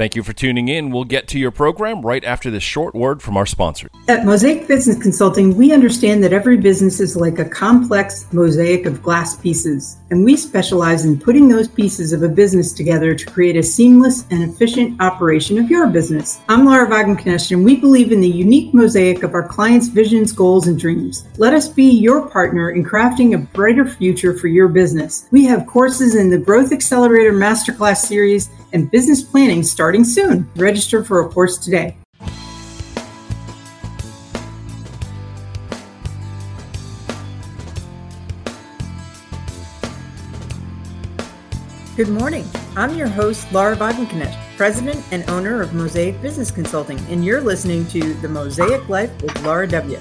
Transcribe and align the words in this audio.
Thank 0.00 0.16
you 0.16 0.22
for 0.22 0.32
tuning 0.32 0.68
in. 0.68 0.90
We'll 0.92 1.04
get 1.04 1.28
to 1.28 1.38
your 1.38 1.50
program 1.50 2.00
right 2.00 2.24
after 2.24 2.50
this 2.50 2.62
short 2.62 2.94
word 2.94 3.20
from 3.20 3.36
our 3.36 3.44
sponsor. 3.44 3.90
At 4.08 4.24
Mosaic 4.24 4.66
Business 4.66 4.96
Consulting, 4.96 5.54
we 5.58 5.74
understand 5.74 6.24
that 6.24 6.32
every 6.32 6.56
business 6.56 7.00
is 7.00 7.16
like 7.16 7.38
a 7.38 7.44
complex 7.44 8.26
mosaic 8.32 8.86
of 8.86 9.02
glass 9.02 9.36
pieces, 9.36 9.98
and 10.08 10.24
we 10.24 10.38
specialize 10.38 11.04
in 11.04 11.20
putting 11.20 11.50
those 11.50 11.68
pieces 11.68 12.14
of 12.14 12.22
a 12.22 12.30
business 12.30 12.72
together 12.72 13.14
to 13.14 13.26
create 13.26 13.56
a 13.56 13.62
seamless 13.62 14.24
and 14.30 14.42
efficient 14.42 14.98
operation 15.02 15.58
of 15.58 15.68
your 15.68 15.86
business. 15.88 16.40
I'm 16.48 16.64
Laura 16.64 16.88
Wagenknecht, 16.88 17.50
and 17.50 17.62
we 17.62 17.76
believe 17.76 18.10
in 18.10 18.22
the 18.22 18.26
unique 18.26 18.72
mosaic 18.72 19.22
of 19.22 19.34
our 19.34 19.46
clients' 19.46 19.88
visions, 19.88 20.32
goals, 20.32 20.66
and 20.66 20.80
dreams. 20.80 21.28
Let 21.36 21.52
us 21.52 21.68
be 21.68 21.84
your 21.84 22.26
partner 22.26 22.70
in 22.70 22.86
crafting 22.86 23.34
a 23.34 23.38
brighter 23.38 23.86
future 23.86 24.32
for 24.32 24.48
your 24.48 24.68
business. 24.68 25.28
We 25.30 25.44
have 25.44 25.66
courses 25.66 26.14
in 26.14 26.30
the 26.30 26.38
Growth 26.38 26.72
Accelerator 26.72 27.34
Masterclass 27.34 27.98
series 27.98 28.48
and 28.72 28.90
business 28.90 29.22
planning 29.22 29.62
starting 29.62 30.04
soon. 30.04 30.48
Register 30.56 31.04
for 31.04 31.20
a 31.20 31.28
course 31.28 31.58
today. 31.58 31.96
Good 41.96 42.08
morning. 42.08 42.48
I'm 42.76 42.96
your 42.96 43.08
host, 43.08 43.52
Laura 43.52 43.76
Wagenknecht, 43.76 44.56
president 44.56 45.04
and 45.10 45.28
owner 45.28 45.60
of 45.60 45.74
Mosaic 45.74 46.22
Business 46.22 46.50
Consulting, 46.50 46.98
and 47.10 47.22
you're 47.22 47.42
listening 47.42 47.86
to 47.88 48.14
The 48.14 48.28
Mosaic 48.28 48.88
Life 48.88 49.10
with 49.20 49.38
Laura 49.42 49.68
W. 49.68 49.98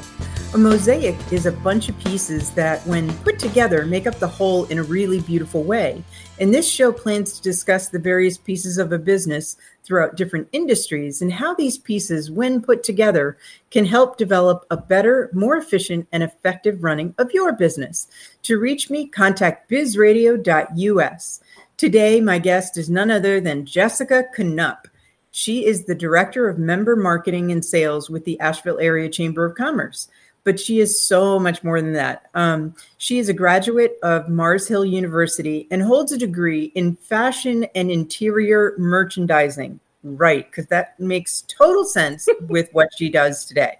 A 0.51 0.57
mosaic 0.57 1.15
is 1.31 1.45
a 1.45 1.51
bunch 1.51 1.89
of 1.89 1.99
pieces 1.99 2.49
that, 2.55 2.81
when 2.87 3.13
put 3.17 3.37
together, 3.37 3.85
make 3.85 4.07
up 4.07 4.17
the 4.17 4.27
whole 4.27 4.65
in 4.65 4.79
a 4.79 4.83
really 4.83 5.19
beautiful 5.19 5.63
way. 5.63 6.03
And 6.39 6.51
this 6.51 6.67
show 6.67 6.91
plans 6.91 7.33
to 7.33 7.43
discuss 7.43 7.89
the 7.89 7.99
various 7.99 8.35
pieces 8.39 8.79
of 8.79 8.91
a 8.91 8.97
business 8.97 9.57
throughout 9.83 10.15
different 10.15 10.49
industries 10.51 11.21
and 11.21 11.31
how 11.31 11.53
these 11.53 11.77
pieces, 11.77 12.31
when 12.31 12.63
put 12.63 12.81
together, 12.81 13.37
can 13.69 13.85
help 13.85 14.17
develop 14.17 14.65
a 14.71 14.77
better, 14.77 15.29
more 15.33 15.55
efficient, 15.55 16.07
and 16.11 16.23
effective 16.23 16.83
running 16.83 17.13
of 17.19 17.31
your 17.31 17.53
business. 17.53 18.07
To 18.41 18.57
reach 18.57 18.89
me, 18.89 19.05
contact 19.05 19.69
bizradio.us. 19.69 21.41
Today, 21.77 22.21
my 22.21 22.39
guest 22.39 22.75
is 22.75 22.89
none 22.89 23.11
other 23.11 23.39
than 23.39 23.67
Jessica 23.67 24.23
Canup. 24.35 24.87
She 25.29 25.67
is 25.67 25.85
the 25.85 25.93
Director 25.93 26.49
of 26.49 26.57
Member 26.57 26.95
Marketing 26.95 27.51
and 27.51 27.63
Sales 27.63 28.09
with 28.09 28.25
the 28.25 28.39
Asheville 28.39 28.79
Area 28.79 29.09
Chamber 29.09 29.45
of 29.45 29.55
Commerce 29.55 30.07
but 30.43 30.59
she 30.59 30.79
is 30.79 31.01
so 31.01 31.39
much 31.39 31.63
more 31.63 31.81
than 31.81 31.93
that. 31.93 32.29
Um, 32.33 32.75
she 32.97 33.19
is 33.19 33.29
a 33.29 33.33
graduate 33.33 33.97
of 34.03 34.29
Mars 34.29 34.67
Hill 34.67 34.85
University 34.85 35.67
and 35.71 35.81
holds 35.81 36.11
a 36.11 36.17
degree 36.17 36.71
in 36.75 36.95
fashion 36.95 37.65
and 37.75 37.91
interior 37.91 38.73
merchandising. 38.77 39.79
Right, 40.01 40.49
because 40.49 40.67
that 40.67 40.97
makes 40.99 41.43
total 41.47 41.83
sense 41.83 42.27
with 42.47 42.69
what 42.71 42.89
she 42.97 43.09
does 43.09 43.45
today. 43.45 43.79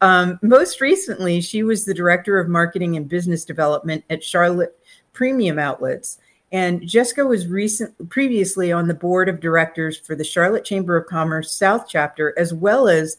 Um, 0.00 0.38
most 0.42 0.80
recently, 0.80 1.40
she 1.40 1.62
was 1.62 1.84
the 1.84 1.94
director 1.94 2.38
of 2.38 2.48
marketing 2.48 2.96
and 2.96 3.08
business 3.08 3.44
development 3.44 4.04
at 4.10 4.24
Charlotte 4.24 4.76
Premium 5.12 5.58
Outlets. 5.58 6.18
And 6.50 6.86
Jessica 6.86 7.24
was 7.24 7.46
recent 7.46 8.10
previously 8.10 8.72
on 8.72 8.88
the 8.88 8.94
board 8.94 9.28
of 9.28 9.40
directors 9.40 9.96
for 9.96 10.14
the 10.14 10.24
Charlotte 10.24 10.64
Chamber 10.64 10.96
of 10.96 11.06
Commerce 11.06 11.52
South 11.52 11.86
chapter, 11.88 12.34
as 12.36 12.52
well 12.52 12.88
as 12.88 13.16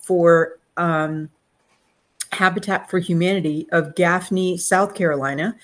for 0.00 0.58
um, 0.76 1.28
Habitat 2.32 2.90
for 2.90 2.98
Humanity 2.98 3.66
of 3.72 3.94
Gaffney, 3.94 4.56
South 4.56 4.94
Carolina. 4.94 5.56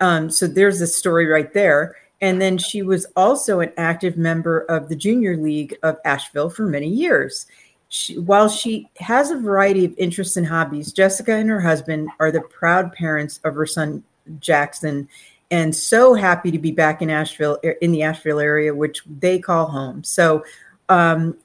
Um, 0.00 0.30
so 0.30 0.46
there's 0.46 0.80
a 0.80 0.86
story 0.86 1.26
right 1.26 1.52
there. 1.52 1.96
And 2.20 2.40
then 2.40 2.56
she 2.58 2.82
was 2.82 3.06
also 3.14 3.60
an 3.60 3.72
active 3.76 4.16
member 4.16 4.60
of 4.60 4.88
the 4.88 4.96
Junior 4.96 5.36
League 5.36 5.76
of 5.82 5.98
Asheville 6.04 6.48
for 6.48 6.66
many 6.66 6.88
years. 6.88 7.46
She, 7.88 8.18
while 8.18 8.48
she 8.48 8.88
has 8.98 9.30
a 9.30 9.38
variety 9.38 9.84
of 9.84 9.94
interests 9.98 10.36
and 10.36 10.46
hobbies, 10.46 10.92
Jessica 10.92 11.34
and 11.34 11.48
her 11.48 11.60
husband 11.60 12.08
are 12.18 12.32
the 12.32 12.40
proud 12.40 12.92
parents 12.92 13.38
of 13.44 13.54
her 13.54 13.66
son 13.66 14.02
Jackson, 14.40 15.08
and 15.50 15.74
so 15.74 16.14
happy 16.14 16.50
to 16.50 16.58
be 16.58 16.72
back 16.72 17.00
in 17.00 17.10
Asheville, 17.10 17.58
in 17.80 17.92
the 17.92 18.02
Asheville 18.02 18.40
area, 18.40 18.74
which 18.74 19.02
they 19.20 19.38
call 19.38 19.66
home. 19.66 20.02
So, 20.02 20.44
um, 20.88 21.36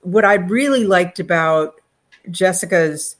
what 0.00 0.24
I 0.24 0.34
really 0.34 0.84
liked 0.84 1.20
about 1.20 1.80
Jessica's 2.30 3.16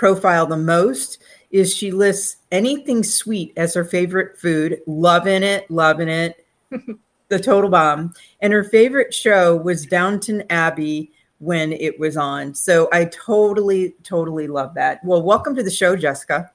profile 0.00 0.46
the 0.46 0.56
most 0.56 1.18
is 1.50 1.76
she 1.76 1.90
lists 1.90 2.38
anything 2.50 3.02
sweet 3.02 3.52
as 3.58 3.74
her 3.74 3.84
favorite 3.84 4.38
food, 4.38 4.80
loving 4.86 5.42
it, 5.42 5.70
loving 5.70 6.08
it, 6.08 6.46
the 7.28 7.38
total 7.38 7.68
bomb. 7.68 8.14
And 8.40 8.50
her 8.50 8.64
favorite 8.64 9.12
show 9.12 9.56
was 9.56 9.84
Downton 9.84 10.42
Abbey 10.48 11.12
when 11.38 11.74
it 11.74 12.00
was 12.00 12.16
on. 12.16 12.54
So 12.54 12.88
I 12.94 13.04
totally, 13.04 13.94
totally 14.02 14.48
love 14.48 14.72
that. 14.72 15.04
Well, 15.04 15.20
welcome 15.20 15.54
to 15.54 15.62
the 15.62 15.70
show, 15.70 15.96
Jessica. 15.96 16.50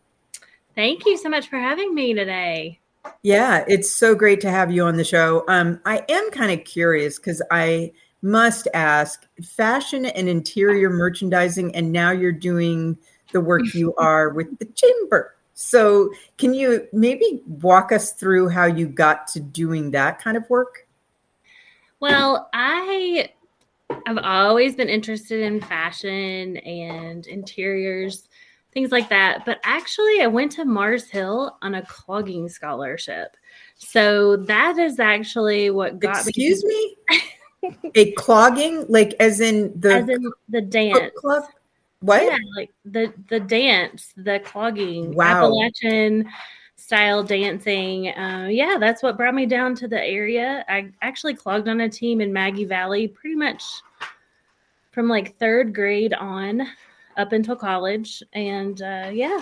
Thank 0.74 1.06
you 1.06 1.16
so 1.16 1.30
much 1.30 1.48
for 1.48 1.60
having 1.60 1.94
me 1.94 2.16
today. 2.16 2.80
Yeah, 3.22 3.64
it's 3.68 3.96
so 3.96 4.16
great 4.16 4.42
to 4.42 4.50
have 4.50 4.72
you 4.72 4.86
on 4.86 4.98
the 4.98 5.04
show. 5.04 5.46
Um, 5.48 5.80
I 5.86 6.04
am 6.10 6.32
kind 6.32 6.52
of 6.52 6.66
curious 6.66 7.20
because 7.20 7.44
I 7.52 7.92
must 8.24 8.68
ask 8.74 9.28
fashion 9.44 10.08
and 10.08 10.28
interior 10.28 10.90
merchandising, 10.90 11.76
and 11.76 11.92
now 11.92 12.10
you're 12.10 12.32
doing 12.32 12.98
the 13.32 13.42
work 13.42 13.64
mm-hmm. 13.64 13.78
you 13.78 13.96
are 13.96 14.30
with 14.30 14.58
the 14.60 14.66
chamber. 14.66 15.36
So, 15.54 16.12
can 16.38 16.54
you 16.54 16.86
maybe 16.92 17.42
walk 17.48 17.94
us 17.94 18.12
through 18.12 18.50
how 18.50 18.66
you 18.66 18.88
got 18.88 19.28
to 19.30 19.40
doing 19.40 19.92
that 19.92 20.22
kind 20.22 20.36
of 20.36 20.50
work? 20.50 20.86
Well, 22.02 22.50
I 22.54 23.30
have 24.06 24.18
always 24.18 24.76
been 24.76 24.90
interested 24.90 25.42
in 25.42 25.62
fashion 25.62 26.58
and 26.58 27.26
interiors, 27.28 28.28
things 28.74 28.92
like 28.92 29.10
that. 29.10 29.46
But 29.46 29.60
actually, 29.64 30.22
I 30.22 30.28
went 30.28 30.52
to 30.54 30.66
Mars 30.66 31.10
Hill 31.10 31.58
on 31.62 31.76
a 31.76 31.86
clogging 31.86 32.50
scholarship. 32.50 33.38
So 33.78 34.38
that 34.38 34.78
is 34.78 35.00
actually 35.00 35.70
what 35.70 36.00
got 36.00 36.28
Excuse 36.28 36.64
me. 36.64 36.98
Excuse 37.10 37.84
me. 37.84 37.92
a 37.96 38.12
clogging, 38.14 38.86
like 38.90 39.16
as 39.20 39.40
in 39.40 39.74
the 39.80 39.96
as 39.96 40.10
in 40.10 40.32
the 40.50 40.62
dance. 40.62 41.12
Club? 41.16 41.46
What? 42.02 42.24
Yeah, 42.24 42.38
like 42.56 42.72
the 42.84 43.14
the 43.30 43.40
dance, 43.40 44.14
the 44.18 44.40
clogging, 44.40 45.14
wow. 45.16 45.46
Appalachian 45.46 46.30
style 46.76 47.24
dancing. 47.24 48.10
Uh, 48.10 48.48
yeah, 48.52 48.76
that's 48.80 49.02
what 49.02 49.18
brought 49.18 49.34
me 49.34 49.46
down 49.46 49.76
to 49.76 49.88
the 49.88 50.02
area. 50.02 50.64
I 50.68 50.92
actually 51.02 51.34
clogged 51.36 51.68
on 51.68 51.82
a 51.82 51.90
team 51.90 52.22
in 52.22 52.32
Maggie 52.32 52.66
Valley 52.66 53.08
pretty 53.08 53.36
much 53.36 53.64
from 54.92 55.08
like 55.08 55.38
third 55.38 55.74
grade 55.74 56.14
on 56.14 56.68
up 57.18 57.32
until 57.32 57.56
college. 57.56 58.22
And 58.34 58.82
uh, 58.82 59.10
yeah, 59.12 59.40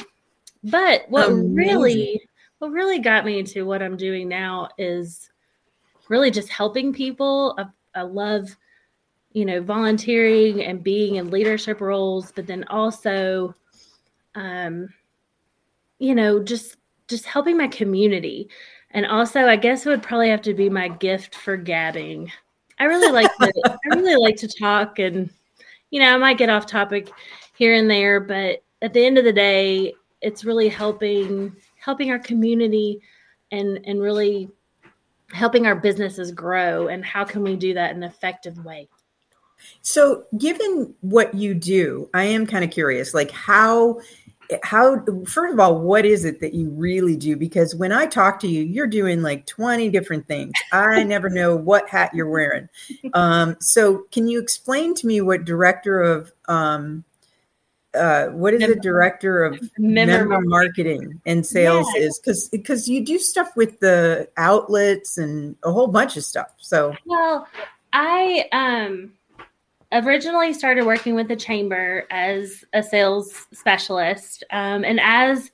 but 0.64 1.06
what 1.10 1.30
Amazing. 1.30 1.56
really 1.56 2.22
what 2.60 2.72
really 2.72 3.00
got 3.00 3.26
me 3.26 3.44
to 3.44 3.64
what 3.64 3.82
I'm 3.82 3.98
doing 3.98 4.30
now 4.30 4.70
is 4.78 5.30
really 6.08 6.32
just 6.32 6.50
helping 6.50 6.94
people. 6.94 7.56
I, 7.58 7.66
I 8.00 8.04
love 8.04 8.56
you 9.34 9.46
know, 9.46 9.62
volunteering 9.62 10.64
and 10.64 10.84
being 10.84 11.16
in 11.16 11.32
leadership 11.32 11.82
roles, 11.82 12.32
but 12.32 12.48
then 12.48 12.64
also, 12.70 13.54
um, 14.36 14.88
you 16.00 16.16
know, 16.16 16.42
just 16.42 16.78
just 17.08 17.26
helping 17.26 17.58
my 17.58 17.68
community. 17.68 18.50
And 18.92 19.06
also, 19.08 19.42
I 19.42 19.56
guess 19.56 19.86
it 19.86 19.90
would 19.90 20.04
probably 20.04 20.30
have 20.30 20.44
to 20.44 20.54
be 20.54 20.70
my 20.70 20.88
gift 20.88 21.36
for 21.36 21.58
gabbing. 21.58 22.32
I 22.80 22.86
really 22.86 23.12
like 23.12 23.32
to, 23.38 23.52
I 23.66 23.78
really 23.96 24.16
like 24.16 24.36
to 24.38 24.48
talk, 24.48 25.00
and 25.00 25.30
you 25.90 26.00
know, 26.00 26.14
I 26.14 26.18
might 26.18 26.38
get 26.38 26.50
off 26.50 26.68
topic 26.68 27.10
here 27.56 27.74
and 27.74 27.90
there, 27.90 28.20
but 28.20 28.64
at 28.82 28.94
the 28.94 29.06
end 29.06 29.18
of 29.18 29.26
the 29.26 29.34
day, 29.34 29.94
it's 30.22 30.46
really 30.46 30.70
helping 30.70 31.56
helping 31.80 32.12
our 32.12 32.20
community 32.20 33.02
and 33.52 33.80
and 33.86 34.00
really 34.00 34.50
helping 35.32 35.66
our 35.66 35.76
businesses 35.76 36.32
grow. 36.32 36.88
And 36.88 37.04
how 37.04 37.24
can 37.24 37.42
we 37.42 37.56
do 37.56 37.74
that 37.74 37.92
in 37.92 38.04
an 38.04 38.10
effective 38.10 38.64
way? 38.64 38.88
So, 39.82 40.26
given 40.38 40.94
what 41.02 41.34
you 41.34 41.54
do, 41.54 42.10
I 42.14 42.24
am 42.24 42.48
kind 42.48 42.64
of 42.64 42.72
curious, 42.72 43.14
like 43.14 43.32
how 43.32 44.00
how 44.62 45.04
first 45.26 45.54
of 45.54 45.60
all 45.60 45.80
what 45.80 46.06
is 46.06 46.26
it 46.26 46.40
that 46.42 46.54
you 46.54 46.70
really 46.70 47.16
do? 47.16 47.36
Because 47.36 47.76
when 47.76 47.92
i 47.92 48.06
talk 48.06 48.40
to 48.42 48.48
you 48.48 48.64
you're 48.64 48.88
doing 48.88 49.22
like 49.22 49.46
20 49.46 49.90
different 49.90 50.28
things. 50.28 50.52
I 50.72 51.04
never 51.04 51.30
know 51.30 51.56
what 51.56 51.90
hat 51.90 52.14
you're 52.14 52.30
wearing. 52.30 52.70
Um, 53.14 53.56
so 53.60 54.06
can 54.12 54.28
you 54.28 54.40
explain 54.40 54.94
to 54.96 55.08
me 55.08 55.22
what 55.22 55.46
director 55.46 56.02
of 56.02 56.32
um, 56.48 57.04
uh, 57.94 58.28
what 58.28 58.54
is 58.54 58.62
member, 58.62 58.76
the 58.76 58.82
director 58.82 59.44
of 59.44 59.60
member, 59.78 60.26
member 60.26 60.42
marketing. 60.42 61.22
and 61.26 61.46
sales 61.46 61.88
yeah. 61.96 62.04
is? 62.04 62.20
Because 62.20 62.50
because 62.50 62.88
you 62.88 63.06
do 63.06 63.20
stuff 63.20 63.56
with 63.56 63.80
the 63.80 64.28
outlets 64.38 65.18
and 65.18 65.56
a 65.64 65.72
whole 65.72 65.88
bunch 65.88 66.18
of 66.18 66.24
stuff 66.24 66.48
so. 66.58 66.96
Well 67.06 67.48
i 67.94 68.50
um 68.52 69.14
originally 69.94 70.54
started 70.54 70.86
working 70.86 71.16
with 71.16 71.28
the 71.28 71.36
chamber 71.36 72.06
as 72.10 72.64
a 72.74 72.82
sales 72.82 73.48
specialist. 73.52 74.44
Um, 74.52 74.84
and 74.84 75.00
as 75.00 75.52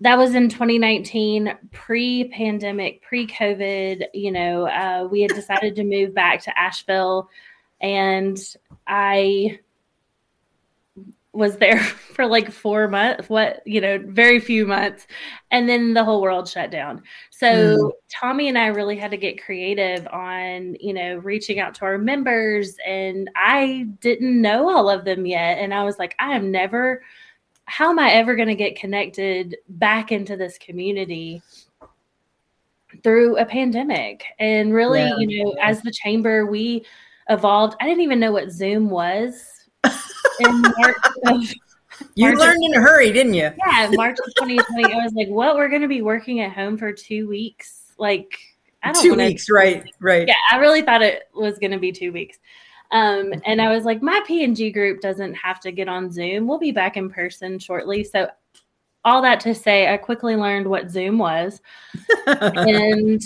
that 0.00 0.18
was 0.18 0.34
in 0.34 0.48
2019, 0.48 1.56
pre 1.72 2.28
pandemic, 2.28 3.02
pre 3.02 3.26
COVID. 3.26 4.06
You 4.12 4.30
know, 4.30 4.66
uh, 4.66 5.08
we 5.10 5.22
had 5.22 5.30
decided 5.30 5.74
to 5.76 5.84
move 5.84 6.14
back 6.14 6.42
to 6.42 6.58
Asheville, 6.58 7.28
and 7.80 8.38
I 8.86 9.58
was 11.36 11.58
there 11.58 11.78
for 12.14 12.26
like 12.26 12.50
four 12.50 12.88
months, 12.88 13.28
what, 13.28 13.62
you 13.66 13.80
know, 13.80 13.98
very 14.06 14.40
few 14.40 14.66
months. 14.66 15.06
And 15.50 15.68
then 15.68 15.94
the 15.94 16.04
whole 16.04 16.22
world 16.22 16.48
shut 16.48 16.70
down. 16.70 17.02
So 17.30 17.46
mm. 17.46 17.90
Tommy 18.08 18.48
and 18.48 18.58
I 18.58 18.68
really 18.68 18.96
had 18.96 19.10
to 19.10 19.16
get 19.16 19.42
creative 19.42 20.06
on, 20.08 20.76
you 20.80 20.94
know, 20.94 21.16
reaching 21.16 21.60
out 21.60 21.74
to 21.76 21.84
our 21.84 21.98
members. 21.98 22.76
And 22.86 23.30
I 23.36 23.86
didn't 24.00 24.40
know 24.40 24.68
all 24.68 24.88
of 24.88 25.04
them 25.04 25.26
yet. 25.26 25.58
And 25.58 25.74
I 25.74 25.84
was 25.84 25.98
like, 25.98 26.14
I 26.18 26.34
am 26.34 26.50
never, 26.50 27.02
how 27.66 27.90
am 27.90 27.98
I 27.98 28.12
ever 28.12 28.34
going 28.34 28.48
to 28.48 28.54
get 28.54 28.76
connected 28.76 29.56
back 29.68 30.10
into 30.12 30.36
this 30.36 30.58
community? 30.58 31.42
through 33.02 33.36
a 33.36 33.44
pandemic 33.44 34.24
and 34.38 34.72
really 34.72 35.00
yeah, 35.00 35.16
you 35.18 35.44
know 35.44 35.54
as 35.60 35.82
the 35.82 35.90
chamber 35.90 36.46
we 36.46 36.82
evolved 37.28 37.76
i 37.80 37.84
didn't 37.84 38.00
even 38.00 38.18
know 38.18 38.32
what 38.32 38.50
zoom 38.50 38.88
was 38.88 39.68
in 40.40 40.62
March 40.62 40.96
of, 41.26 41.42
you 42.14 42.26
March 42.26 42.38
learned 42.38 42.64
of, 42.64 42.70
in 42.72 42.74
a 42.74 42.80
hurry, 42.80 43.12
didn't 43.12 43.34
you? 43.34 43.50
Yeah, 43.66 43.90
March 43.92 44.18
of 44.18 44.34
2020. 44.34 44.94
I 44.94 45.02
was 45.02 45.12
like, 45.14 45.28
"What? 45.28 45.56
We're 45.56 45.68
going 45.68 45.82
to 45.82 45.88
be 45.88 46.02
working 46.02 46.40
at 46.40 46.52
home 46.52 46.76
for 46.76 46.92
two 46.92 47.28
weeks? 47.28 47.92
Like, 47.98 48.38
I 48.82 48.92
don't 48.92 49.02
two 49.02 49.10
wanna, 49.10 49.26
weeks, 49.26 49.50
right? 49.50 49.84
Right. 50.00 50.28
Yeah, 50.28 50.34
I 50.50 50.58
really 50.58 50.82
thought 50.82 51.02
it 51.02 51.24
was 51.34 51.58
going 51.58 51.72
to 51.72 51.78
be 51.78 51.92
two 51.92 52.12
weeks. 52.12 52.38
Um, 52.92 53.32
and 53.44 53.60
I 53.60 53.74
was 53.74 53.84
like, 53.84 54.00
my 54.00 54.20
P&G 54.26 54.70
group 54.70 55.00
doesn't 55.00 55.34
have 55.34 55.58
to 55.60 55.72
get 55.72 55.88
on 55.88 56.10
Zoom. 56.10 56.46
We'll 56.46 56.58
be 56.58 56.70
back 56.70 56.96
in 56.96 57.10
person 57.10 57.58
shortly. 57.58 58.04
So, 58.04 58.28
all 59.04 59.22
that 59.22 59.40
to 59.40 59.54
say, 59.54 59.92
I 59.92 59.96
quickly 59.96 60.34
learned 60.34 60.66
what 60.66 60.90
Zoom 60.90 61.18
was 61.18 61.60
and 62.26 63.22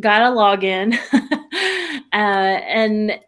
got 0.00 0.22
a 0.22 0.34
login. 0.34 0.98
uh, 2.12 2.16
and 2.16 3.18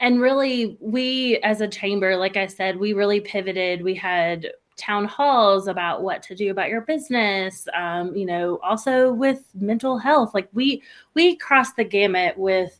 and 0.00 0.20
really 0.20 0.76
we 0.80 1.38
as 1.38 1.60
a 1.60 1.68
chamber 1.68 2.16
like 2.16 2.36
i 2.36 2.46
said 2.46 2.78
we 2.78 2.92
really 2.92 3.20
pivoted. 3.20 3.82
We 3.82 3.94
had 3.94 4.48
town 4.76 5.06
halls 5.06 5.68
about 5.68 6.02
what 6.02 6.22
to 6.22 6.34
do 6.34 6.50
about 6.50 6.68
your 6.68 6.82
business 6.82 7.66
um, 7.74 8.14
you 8.14 8.26
know 8.26 8.60
also 8.62 9.12
with 9.12 9.42
mental 9.54 9.98
health. 9.98 10.34
Like 10.34 10.48
we 10.52 10.82
we 11.14 11.36
crossed 11.36 11.76
the 11.76 11.84
gamut 11.84 12.36
with 12.36 12.78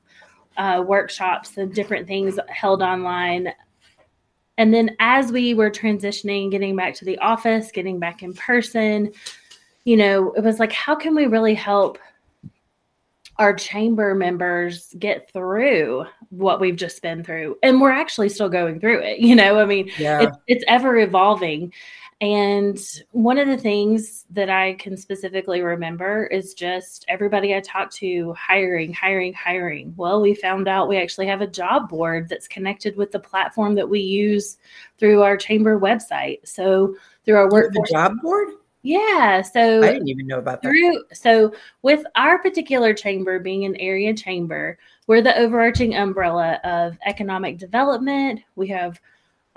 uh, 0.56 0.82
workshops 0.86 1.56
and 1.56 1.74
different 1.74 2.06
things 2.06 2.38
held 2.48 2.82
online. 2.82 3.52
And 4.58 4.72
then 4.72 4.96
as 5.00 5.32
we 5.32 5.52
were 5.52 5.70
transitioning 5.70 6.50
getting 6.50 6.76
back 6.76 6.94
to 6.94 7.04
the 7.04 7.19
office 7.19 7.70
getting 7.72 7.98
back 7.98 8.22
in 8.22 8.32
person 8.34 9.12
you 9.84 9.96
know 9.96 10.32
it 10.32 10.42
was 10.42 10.58
like 10.58 10.72
how 10.72 10.94
can 10.94 11.14
we 11.14 11.26
really 11.26 11.54
help 11.54 11.98
our 13.38 13.54
chamber 13.54 14.14
members 14.14 14.94
get 14.98 15.30
through 15.32 16.04
what 16.30 16.60
we've 16.60 16.76
just 16.76 17.02
been 17.02 17.22
through 17.22 17.56
and 17.62 17.80
we're 17.80 17.90
actually 17.90 18.28
still 18.28 18.48
going 18.48 18.80
through 18.80 18.98
it 19.00 19.18
you 19.26 19.34
know? 19.34 19.58
I 19.58 19.64
mean 19.64 19.90
yeah. 19.98 20.22
it's, 20.22 20.36
it's 20.46 20.64
ever 20.68 20.98
evolving. 20.98 21.72
And 22.22 22.78
one 23.10 23.36
of 23.36 23.46
the 23.46 23.58
things 23.58 24.24
that 24.30 24.48
i 24.48 24.72
can 24.74 24.96
specifically 24.96 25.60
remember 25.60 26.26
is 26.26 26.54
just 26.54 27.04
everybody 27.08 27.54
i 27.54 27.60
talked 27.60 27.94
to 27.96 28.32
hiring 28.32 28.92
hiring 28.92 29.34
hiring. 29.34 29.92
Well 29.96 30.20
we 30.20 30.34
found 30.34 30.66
out 30.66 30.88
we 30.88 30.96
actually 30.96 31.26
have 31.26 31.42
a 31.42 31.46
job 31.46 31.88
board 31.88 32.28
that's 32.28 32.48
connected 32.48 32.96
with 32.96 33.12
the 33.12 33.20
platform 33.20 33.74
that 33.74 33.88
we 33.88 34.00
use 34.00 34.56
through 34.98 35.22
our 35.22 35.36
chamber 35.36 35.78
website. 35.78 36.46
So 36.46 36.96
through 37.24 37.36
our 37.36 37.50
work 37.50 37.72
the 37.72 37.86
job 37.90 38.14
board 38.22 38.48
yeah. 38.86 39.42
So 39.42 39.82
I 39.82 39.94
didn't 39.94 40.08
even 40.08 40.28
know 40.28 40.38
about 40.38 40.62
that. 40.62 40.68
Through, 40.68 41.02
so 41.12 41.52
with 41.82 42.04
our 42.14 42.38
particular 42.38 42.94
chamber 42.94 43.40
being 43.40 43.64
an 43.64 43.74
area 43.76 44.14
chamber, 44.14 44.78
we're 45.08 45.22
the 45.22 45.36
overarching 45.36 45.96
umbrella 45.96 46.60
of 46.62 46.96
economic 47.04 47.58
development. 47.58 48.40
We 48.54 48.68
have 48.68 49.00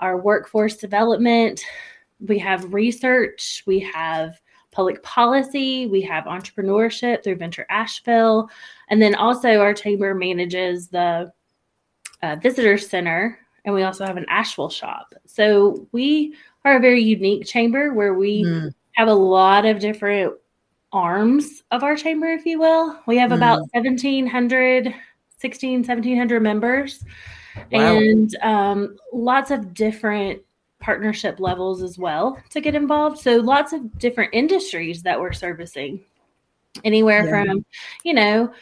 our 0.00 0.16
workforce 0.16 0.76
development. 0.76 1.62
We 2.26 2.40
have 2.40 2.74
research. 2.74 3.62
We 3.66 3.78
have 3.94 4.40
public 4.72 5.00
policy. 5.04 5.86
We 5.86 6.02
have 6.02 6.24
entrepreneurship 6.24 7.22
through 7.22 7.36
Venture 7.36 7.66
Asheville. 7.70 8.50
And 8.88 9.00
then 9.00 9.14
also 9.14 9.60
our 9.60 9.74
chamber 9.74 10.12
manages 10.12 10.88
the 10.88 11.32
uh, 12.22 12.36
visitor 12.42 12.78
center. 12.78 13.38
And 13.64 13.74
we 13.76 13.84
also 13.84 14.04
have 14.04 14.16
an 14.16 14.26
Asheville 14.28 14.70
shop. 14.70 15.14
So 15.24 15.86
we 15.92 16.34
are 16.64 16.78
a 16.78 16.80
very 16.80 17.00
unique 17.00 17.46
chamber 17.46 17.94
where 17.94 18.14
we 18.14 18.42
mm 18.42 18.74
have 19.00 19.08
a 19.08 19.14
lot 19.14 19.64
of 19.64 19.78
different 19.78 20.34
arms 20.92 21.62
of 21.70 21.82
our 21.82 21.96
chamber, 21.96 22.26
if 22.26 22.44
you 22.44 22.58
will. 22.58 23.00
We 23.06 23.16
have 23.16 23.30
mm. 23.30 23.36
about 23.36 23.60
1,700, 23.72 24.94
16, 25.38 25.78
1,700 25.78 26.42
members 26.42 27.02
wow. 27.72 27.96
and 27.96 28.36
um, 28.42 28.96
lots 29.10 29.50
of 29.50 29.72
different 29.72 30.42
partnership 30.80 31.40
levels 31.40 31.82
as 31.82 31.98
well 31.98 32.38
to 32.50 32.60
get 32.60 32.74
involved. 32.74 33.18
So 33.18 33.36
lots 33.36 33.72
of 33.72 33.98
different 33.98 34.34
industries 34.34 35.02
that 35.02 35.18
we're 35.18 35.32
servicing, 35.32 36.00
anywhere 36.84 37.24
yeah. 37.24 37.44
from, 37.44 37.64
you 38.04 38.12
know, 38.12 38.52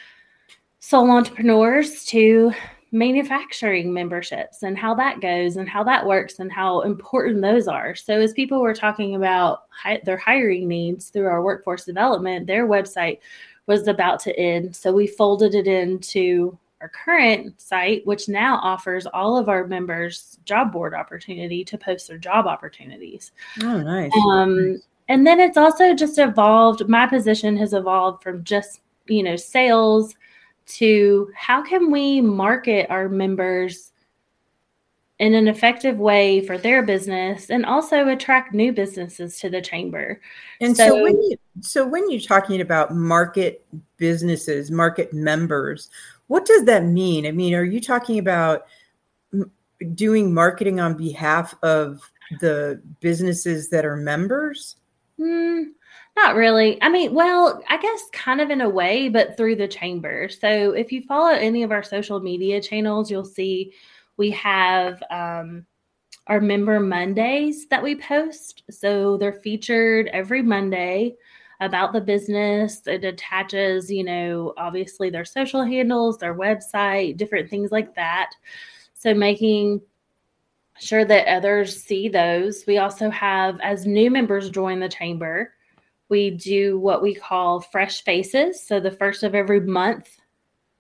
sole 0.79 1.11
entrepreneurs 1.11 2.05
to 2.07 2.53
manufacturing 2.91 3.93
memberships 3.93 4.63
and 4.63 4.79
how 4.79 4.95
that 4.95 5.21
goes 5.21 5.57
and 5.57 5.69
how 5.69 5.85
that 5.85 6.07
works 6.07 6.39
and 6.39 6.51
how 6.51 6.81
important 6.81 7.43
those 7.43 7.69
are. 7.69 7.95
So, 7.95 8.21
as 8.21 8.33
people 8.33 8.61
were 8.61 8.75
talking 8.75 9.15
about 9.15 9.65
hi- 9.71 10.01
their 10.05 10.17
hiring 10.17 10.69
needs 10.69 11.11
through 11.11 11.27
our 11.27 11.43
workforce 11.43 11.85
development, 11.85 12.47
their 12.47 12.67
website 12.67 13.19
was 13.67 13.87
about 13.89 14.21
to 14.21 14.39
end. 14.39 14.75
So, 14.75 14.93
we 14.93 15.07
folded 15.07 15.55
it 15.55 15.67
into 15.67 16.59
our 16.81 16.89
current 16.89 17.61
site, 17.61 18.07
which 18.07 18.29
now 18.29 18.61
offers 18.63 19.07
all 19.07 19.37
of 19.37 19.49
our 19.49 19.67
members 19.67 20.39
job 20.45 20.73
board 20.73 20.95
opportunity 20.95 21.65
to 21.65 21.77
post 21.77 22.09
their 22.09 22.19
job 22.19 22.47
opportunities. 22.47 23.33
Oh, 23.63 23.81
nice. 23.81 24.13
Um, 24.29 24.81
and 25.09 25.27
then 25.27 25.41
it's 25.41 25.57
also 25.57 25.95
just 25.95 26.19
evolved. 26.19 26.89
My 26.89 27.07
position 27.07 27.57
has 27.57 27.73
evolved 27.73 28.23
from 28.23 28.45
just, 28.45 28.81
you 29.07 29.23
know, 29.23 29.37
sales 29.37 30.15
to 30.69 31.31
how 31.35 31.63
can 31.63 31.91
we 31.91 32.21
market 32.21 32.87
our 32.91 33.09
members 33.09 33.93
in 35.19 35.35
an 35.35 35.49
effective 35.49 35.99
way 35.99 36.41
for 36.47 36.57
their 36.57 36.83
business 36.83 37.51
and 37.51 37.67
also 37.67 38.09
attract 38.09 38.55
new 38.55 38.73
businesses 38.73 39.41
to 39.41 39.51
the 39.51 39.61
chamber. 39.61 40.21
And 40.61 40.77
so, 40.77 40.89
so 40.89 41.03
when 41.03 41.21
you 41.23 41.37
so 41.61 41.87
when 41.87 42.09
you're 42.11 42.21
talking 42.21 42.61
about 42.61 42.95
market 42.95 43.65
businesses, 43.97 44.71
market 44.71 45.13
members, 45.13 45.91
what 46.29 46.45
does 46.45 46.65
that 46.65 46.85
mean? 46.85 47.27
I 47.27 47.33
mean, 47.33 47.55
are 47.55 47.65
you 47.65 47.81
talking 47.81 48.19
about 48.19 48.67
doing 49.95 50.33
marketing 50.33 50.79
on 50.79 50.97
behalf 50.97 51.55
of 51.63 52.01
the 52.41 52.81
businesses 53.01 53.71
that 53.71 53.85
are 53.85 53.97
members? 53.97 54.77
Mm, 55.19 55.73
not 56.19 56.35
really. 56.35 56.81
I 56.83 56.89
mean, 56.89 57.15
well, 57.15 57.63
I 57.69 57.79
guess 57.81 58.03
kind 58.13 58.41
of 58.41 58.51
in 58.51 58.61
a 58.61 58.69
way, 58.69 59.09
but 59.09 59.37
through 59.37 59.57
the 59.57 59.69
chamber. 59.69 60.29
So 60.29 60.73
if 60.73 60.91
you 60.91 61.03
follow 61.03 61.31
any 61.31 61.63
of 61.63 61.73
our 61.73 61.83
social 61.83 62.21
media 62.21 62.61
channels, 62.61 63.11
you'll 63.11 63.25
see 63.25 63.73
we 64.17 64.31
have 64.33 65.03
um, 65.11 65.65
our 66.27 66.41
member 66.41 66.81
Mondays 66.81 67.67
that 67.69 67.83
we 67.83 67.95
post. 67.95 68.65
So 68.71 69.17
they're 69.17 69.33
featured 69.33 70.09
every 70.09 70.43
Monday 70.43 71.15
about 71.61 71.93
the 71.93 72.01
business. 72.01 72.83
It 72.87 73.05
attaches, 73.05 73.91
you 73.91 74.05
know, 74.05 74.55
obviously 74.57 75.11
their 75.11 75.25
social 75.25 75.63
handles, 75.65 76.19
their 76.19 76.35
website, 76.35 77.17
different 77.17 77.49
things 77.49 77.71
like 77.71 77.95
that. 77.95 78.31
So 78.95 79.15
making 79.15 79.81
sure 80.79 81.05
that 81.05 81.29
others 81.29 81.83
see 81.83 82.09
those. 82.09 82.65
We 82.67 82.79
also 82.79 83.11
have, 83.11 83.61
as 83.61 83.87
new 83.87 84.11
members 84.11 84.51
join 84.51 84.81
the 84.81 84.89
chamber, 84.89 85.55
we 86.09 86.31
do 86.31 86.79
what 86.79 87.03
we 87.03 87.15
call 87.15 87.61
fresh 87.61 88.03
faces. 88.03 88.63
So 88.63 88.81
the 88.81 88.91
first 88.91 89.23
of 89.23 89.35
every 89.35 89.61
month, 89.61 90.19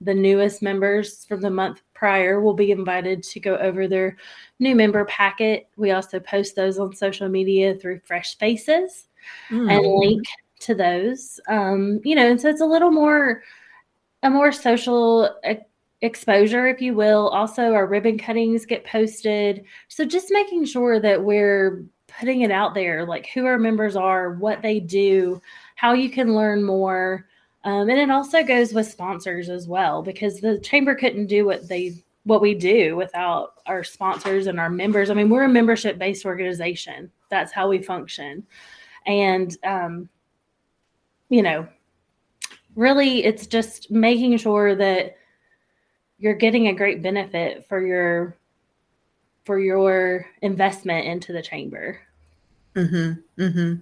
the 0.00 0.14
newest 0.14 0.62
members 0.62 1.24
from 1.24 1.40
the 1.40 1.50
month 1.50 1.82
prior 1.92 2.40
will 2.40 2.54
be 2.54 2.70
invited 2.70 3.22
to 3.24 3.40
go 3.40 3.56
over 3.56 3.88
their 3.88 4.16
new 4.60 4.74
member 4.74 5.04
packet. 5.06 5.68
We 5.76 5.90
also 5.90 6.20
post 6.20 6.54
those 6.54 6.78
on 6.78 6.94
social 6.94 7.28
media 7.28 7.74
through 7.74 8.00
Fresh 8.04 8.38
Faces 8.38 9.08
mm. 9.50 9.70
and 9.70 9.86
link 9.86 10.24
to 10.60 10.74
those. 10.74 11.40
Um, 11.48 12.00
you 12.04 12.14
know, 12.14 12.30
and 12.30 12.40
so 12.40 12.48
it's 12.48 12.60
a 12.60 12.66
little 12.66 12.92
more 12.92 13.42
a 14.22 14.30
more 14.30 14.50
social 14.50 15.36
exposure, 16.00 16.66
if 16.66 16.80
you 16.80 16.94
will. 16.94 17.28
Also, 17.28 17.72
our 17.72 17.86
ribbon 17.86 18.18
cuttings 18.18 18.66
get 18.66 18.84
posted. 18.84 19.64
So 19.88 20.04
just 20.04 20.28
making 20.30 20.64
sure 20.64 21.00
that 21.00 21.22
we're 21.22 21.84
putting 22.18 22.40
it 22.40 22.50
out 22.50 22.74
there, 22.74 23.06
like 23.06 23.28
who 23.28 23.46
our 23.46 23.58
members 23.58 23.96
are, 23.96 24.32
what 24.32 24.60
they 24.62 24.80
do, 24.80 25.40
how 25.76 25.92
you 25.92 26.10
can 26.10 26.34
learn 26.34 26.62
more. 26.64 27.26
Um, 27.64 27.88
and 27.88 27.98
it 27.98 28.10
also 28.10 28.42
goes 28.42 28.72
with 28.72 28.90
sponsors 28.90 29.48
as 29.48 29.68
well, 29.68 30.02
because 30.02 30.40
the 30.40 30.58
chamber 30.58 30.94
couldn't 30.94 31.26
do 31.26 31.46
what 31.46 31.68
they 31.68 31.94
what 32.24 32.42
we 32.42 32.54
do 32.54 32.94
without 32.96 33.54
our 33.66 33.82
sponsors 33.82 34.48
and 34.48 34.60
our 34.60 34.68
members. 34.68 35.08
I 35.08 35.14
mean, 35.14 35.30
we're 35.30 35.44
a 35.44 35.48
membership 35.48 35.98
based 35.98 36.26
organization. 36.26 37.10
That's 37.30 37.52
how 37.52 37.68
we 37.68 37.82
function. 37.82 38.46
and 39.06 39.56
um, 39.64 40.08
you 41.30 41.42
know, 41.42 41.66
really, 42.74 43.24
it's 43.24 43.46
just 43.46 43.90
making 43.90 44.36
sure 44.38 44.74
that 44.74 45.16
you're 46.18 46.34
getting 46.34 46.68
a 46.68 46.74
great 46.74 47.02
benefit 47.02 47.66
for 47.68 47.84
your 47.84 48.36
for 49.44 49.58
your 49.58 50.26
investment 50.42 51.06
into 51.06 51.32
the 51.32 51.42
chamber. 51.42 52.00
Mm-hmm. 52.74 53.42
Mm-hmm. 53.42 53.74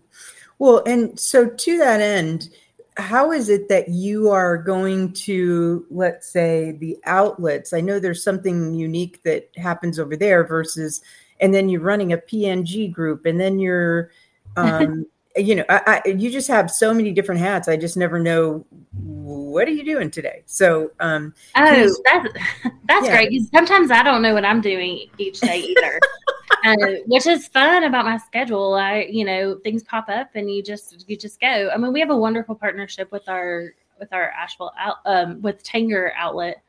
Well, 0.59 0.83
and 0.87 1.19
so 1.19 1.49
to 1.49 1.78
that 1.78 2.00
end, 2.00 2.50
how 2.97 3.31
is 3.33 3.49
it 3.49 3.69
that 3.69 3.88
you 3.88 4.31
are 4.31 4.57
going 4.57 5.12
to, 5.12 5.85
let's 5.90 6.28
say, 6.28 6.73
the 6.73 6.97
outlets? 7.05 7.73
I 7.73 7.81
know 7.81 7.99
there's 7.99 8.23
something 8.23 8.75
unique 8.75 9.23
that 9.25 9.50
happens 9.57 9.99
over 9.99 10.16
there 10.16 10.47
versus, 10.47 11.02
and 11.40 11.52
then 11.52 11.69
you're 11.69 11.83
running 11.83 12.12
a 12.12 12.19
PNG 12.19 12.90
group, 12.90 13.26
and 13.26 13.38
then 13.38 13.59
you're, 13.59 14.11
um, 14.57 15.07
you 15.37 15.55
know, 15.55 15.64
I, 15.69 16.02
I, 16.05 16.09
you 16.09 16.31
just 16.31 16.49
have 16.49 16.71
so 16.71 16.95
many 16.95 17.12
different 17.12 17.40
hats. 17.40 17.69
I 17.69 17.76
just 17.76 17.97
never 17.97 18.19
know 18.19 18.64
what 18.93 19.69
are 19.69 19.73
you 19.73 19.85
doing 19.85 20.11
today. 20.11 20.43
So, 20.47 20.90
um, 21.00 21.35
oh, 21.57 21.73
you, 21.73 22.02
that's 22.05 22.28
that's 22.88 23.07
yeah. 23.07 23.16
great. 23.16 23.43
Sometimes 23.52 23.90
I 23.90 24.02
don't 24.02 24.23
know 24.23 24.35
what 24.35 24.45
I'm 24.45 24.61
doing 24.61 25.09
each 25.19 25.40
day 25.40 25.59
either. 25.61 26.00
uh, 26.64 26.76
which 27.07 27.26
is 27.26 27.49
fun 27.49 27.85
about 27.85 28.05
my 28.05 28.19
schedule. 28.19 28.75
I, 28.75 29.07
you 29.11 29.25
know, 29.25 29.59
things 29.62 29.83
pop 29.85 30.09
up 30.09 30.31
and 30.35 30.50
you 30.50 30.62
just 30.62 31.09
you 31.09 31.16
just 31.16 31.40
go. 31.40 31.71
I 31.73 31.76
mean, 31.76 31.93
we 31.93 32.00
have 32.00 32.11
a 32.11 32.16
wonderful 32.16 32.55
partnership 32.55 33.11
with 33.12 33.28
our 33.28 33.75
with 33.99 34.12
our 34.12 34.31
Asheville 34.31 34.73
out 34.78 34.97
um, 35.07 35.40
with 35.43 35.62
Tanger 35.64 36.11
outlet, 36.16 36.62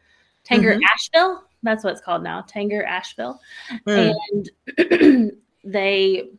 Tanger 0.46 0.74
mm-hmm. 0.74 0.82
Asheville. 0.94 1.44
That's 1.64 1.84
what 1.84 1.94
it's 1.94 2.02
called 2.02 2.24
now, 2.24 2.44
Tanger 2.44 2.86
Asheville, 2.86 3.40
mm. 3.88 4.14
and 4.78 5.32
they 5.64 6.30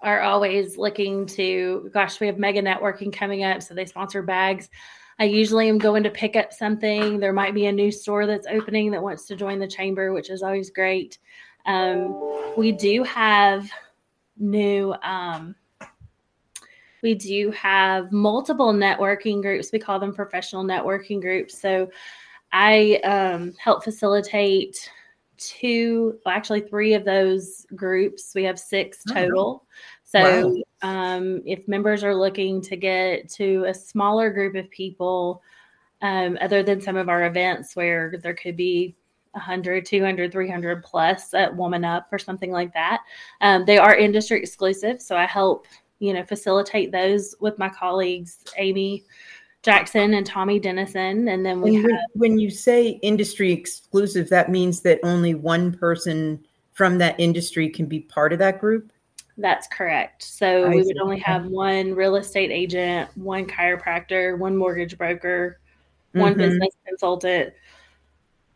are 0.00 0.20
always 0.20 0.76
looking 0.76 1.26
to. 1.26 1.90
Gosh, 1.92 2.20
we 2.20 2.26
have 2.26 2.38
mega 2.38 2.62
networking 2.62 3.12
coming 3.12 3.44
up, 3.44 3.62
so 3.62 3.74
they 3.74 3.86
sponsor 3.86 4.22
bags. 4.22 4.68
I 5.18 5.24
usually 5.24 5.68
am 5.68 5.78
going 5.78 6.02
to 6.04 6.10
pick 6.10 6.34
up 6.34 6.52
something. 6.52 7.20
There 7.20 7.32
might 7.32 7.54
be 7.54 7.66
a 7.66 7.72
new 7.72 7.90
store 7.90 8.26
that's 8.26 8.46
opening 8.46 8.90
that 8.92 9.02
wants 9.02 9.26
to 9.26 9.36
join 9.36 9.58
the 9.58 9.68
chamber, 9.68 10.12
which 10.12 10.30
is 10.30 10.42
always 10.42 10.70
great. 10.70 11.18
Um, 11.66 12.54
we 12.56 12.72
do 12.72 13.02
have 13.04 13.70
new, 14.38 14.94
um, 15.02 15.54
we 17.02 17.14
do 17.14 17.50
have 17.50 18.10
multiple 18.12 18.72
networking 18.72 19.42
groups. 19.42 19.70
We 19.72 19.78
call 19.78 20.00
them 20.00 20.14
professional 20.14 20.64
networking 20.64 21.20
groups. 21.20 21.60
So 21.60 21.90
I 22.52 22.94
um, 23.04 23.52
help 23.62 23.84
facilitate 23.84 24.90
two, 25.40 26.18
well, 26.24 26.34
actually 26.34 26.60
three 26.60 26.94
of 26.94 27.04
those 27.04 27.66
groups. 27.74 28.32
We 28.34 28.44
have 28.44 28.58
six 28.58 29.02
total. 29.04 29.64
So 30.04 30.62
wow. 30.82 31.16
um, 31.16 31.42
if 31.46 31.66
members 31.66 32.04
are 32.04 32.14
looking 32.14 32.60
to 32.62 32.76
get 32.76 33.28
to 33.30 33.64
a 33.68 33.74
smaller 33.74 34.30
group 34.30 34.54
of 34.54 34.70
people, 34.70 35.42
um, 36.02 36.38
other 36.40 36.62
than 36.62 36.80
some 36.80 36.96
of 36.96 37.08
our 37.08 37.26
events 37.26 37.76
where 37.76 38.14
there 38.22 38.34
could 38.34 38.56
be 38.56 38.94
100 39.32 39.86
200 39.86 40.32
300 40.32 40.82
plus 40.82 41.34
at 41.34 41.54
woman 41.54 41.84
up 41.84 42.08
or 42.10 42.18
something 42.18 42.50
like 42.50 42.72
that 42.74 43.02
um, 43.42 43.64
they 43.64 43.78
are 43.78 43.94
industry 43.94 44.40
exclusive 44.40 45.00
so 45.00 45.16
i 45.16 45.24
help 45.24 45.66
you 46.00 46.12
know 46.12 46.24
facilitate 46.24 46.90
those 46.90 47.36
with 47.38 47.56
my 47.56 47.68
colleagues 47.68 48.38
amy 48.56 49.04
jackson 49.62 50.14
and 50.14 50.26
tommy 50.26 50.58
dennison 50.58 51.28
and 51.28 51.44
then 51.44 51.60
we 51.60 51.76
and 51.76 51.90
have 51.90 52.00
when 52.14 52.38
you 52.38 52.50
say 52.50 52.98
industry 53.02 53.52
exclusive 53.52 54.28
that 54.28 54.50
means 54.50 54.80
that 54.80 54.98
only 55.02 55.34
one 55.34 55.72
person 55.72 56.42
from 56.80 56.96
that 56.96 57.14
industry 57.20 57.68
can 57.68 57.84
be 57.84 58.00
part 58.00 58.32
of 58.32 58.38
that 58.38 58.58
group? 58.58 58.90
That's 59.36 59.66
correct. 59.68 60.22
So 60.22 60.64
I 60.64 60.70
we 60.70 60.82
would 60.82 60.96
only 60.98 61.18
have 61.18 61.44
one 61.44 61.94
real 61.94 62.16
estate 62.16 62.50
agent 62.50 63.10
one 63.18 63.44
chiropractor 63.44 64.38
one 64.38 64.56
mortgage 64.56 64.96
broker 64.96 65.60
one 66.12 66.32
mm-hmm. 66.32 66.40
business 66.40 66.74
consultant 66.86 67.52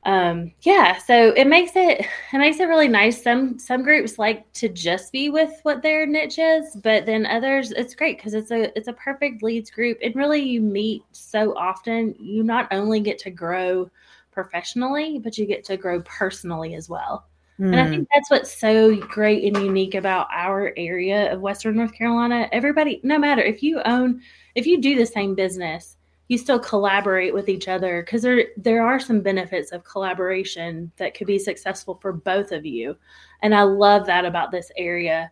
um 0.07 0.53
yeah 0.61 0.99
so 0.99 1.31
it 1.31 1.47
makes 1.47 1.73
it 1.75 2.01
it 2.33 2.39
makes 2.39 2.61
it 2.61 2.69
really 2.69 2.89
nice 2.89 3.23
some 3.23 3.59
some 3.59 3.83
groups 3.83 4.19
like 4.19 4.51
to 4.53 4.69
just 4.69 5.11
be 5.13 5.31
with 5.31 5.61
what 5.63 5.83
their 5.83 6.05
niche 6.05 6.39
is 6.39 6.77
but 6.83 7.07
then 7.07 7.25
others 7.25 7.71
it's 7.73 7.95
great 7.95 8.19
because 8.19 8.35
it's 8.35 8.51
a 8.51 8.77
it's 8.77 8.89
a 8.89 8.93
perfect 8.95 9.43
leads 9.43 9.71
group 9.71 9.97
and 10.03 10.15
really 10.15 10.43
you 10.43 10.61
meet 10.61 11.03
so 11.13 11.57
often 11.57 12.15
you 12.19 12.43
not 12.43 12.69
only 12.71 13.01
get 13.01 13.19
to 13.19 13.31
grow 13.31 13.91
professionally 14.31 15.19
but 15.19 15.39
you 15.39 15.47
get 15.47 15.65
to 15.65 15.77
grow 15.77 16.03
personally 16.03 16.75
as 16.75 16.87
well 16.87 17.27
mm. 17.59 17.67
and 17.67 17.81
i 17.81 17.89
think 17.89 18.03
hmm. 18.03 18.15
that's 18.15 18.31
what's 18.31 18.55
so 18.55 18.95
great 18.97 19.45
and 19.45 19.65
unique 19.65 19.95
about 19.95 20.27
our 20.31 20.75
area 20.77 21.33
of 21.33 21.41
western 21.41 21.77
north 21.77 21.95
carolina 21.95 22.47
everybody 22.53 23.01
no 23.05 23.19
matter 23.19 23.43
if 23.43 23.63
you 23.63 23.81
own 23.87 24.21
if 24.55 24.67
you 24.67 24.83
do 24.83 24.97
the 24.97 25.07
same 25.07 25.35
business 25.35 25.97
you 26.29 26.39
still 26.39 26.59
collaborate 26.59 27.35
with 27.35 27.49
each 27.49 27.69
other 27.69 28.03
because 28.03 28.23
there 28.23 28.47
there 28.57 28.87
are 28.87 28.99
some 28.99 29.21
benefits 29.21 29.73
of 29.73 29.85
collaboration 29.85 30.91
that 30.97 31.15
could 31.15 31.27
be 31.27 31.39
successful 31.39 31.99
for 32.01 32.13
both 32.13 32.53
of 32.53 32.65
you. 32.65 32.97
And 33.43 33.55
i 33.55 33.63
love 33.63 34.07
that 34.07 34.25
about 34.25 34.51
this 34.51 34.71
area 34.77 35.31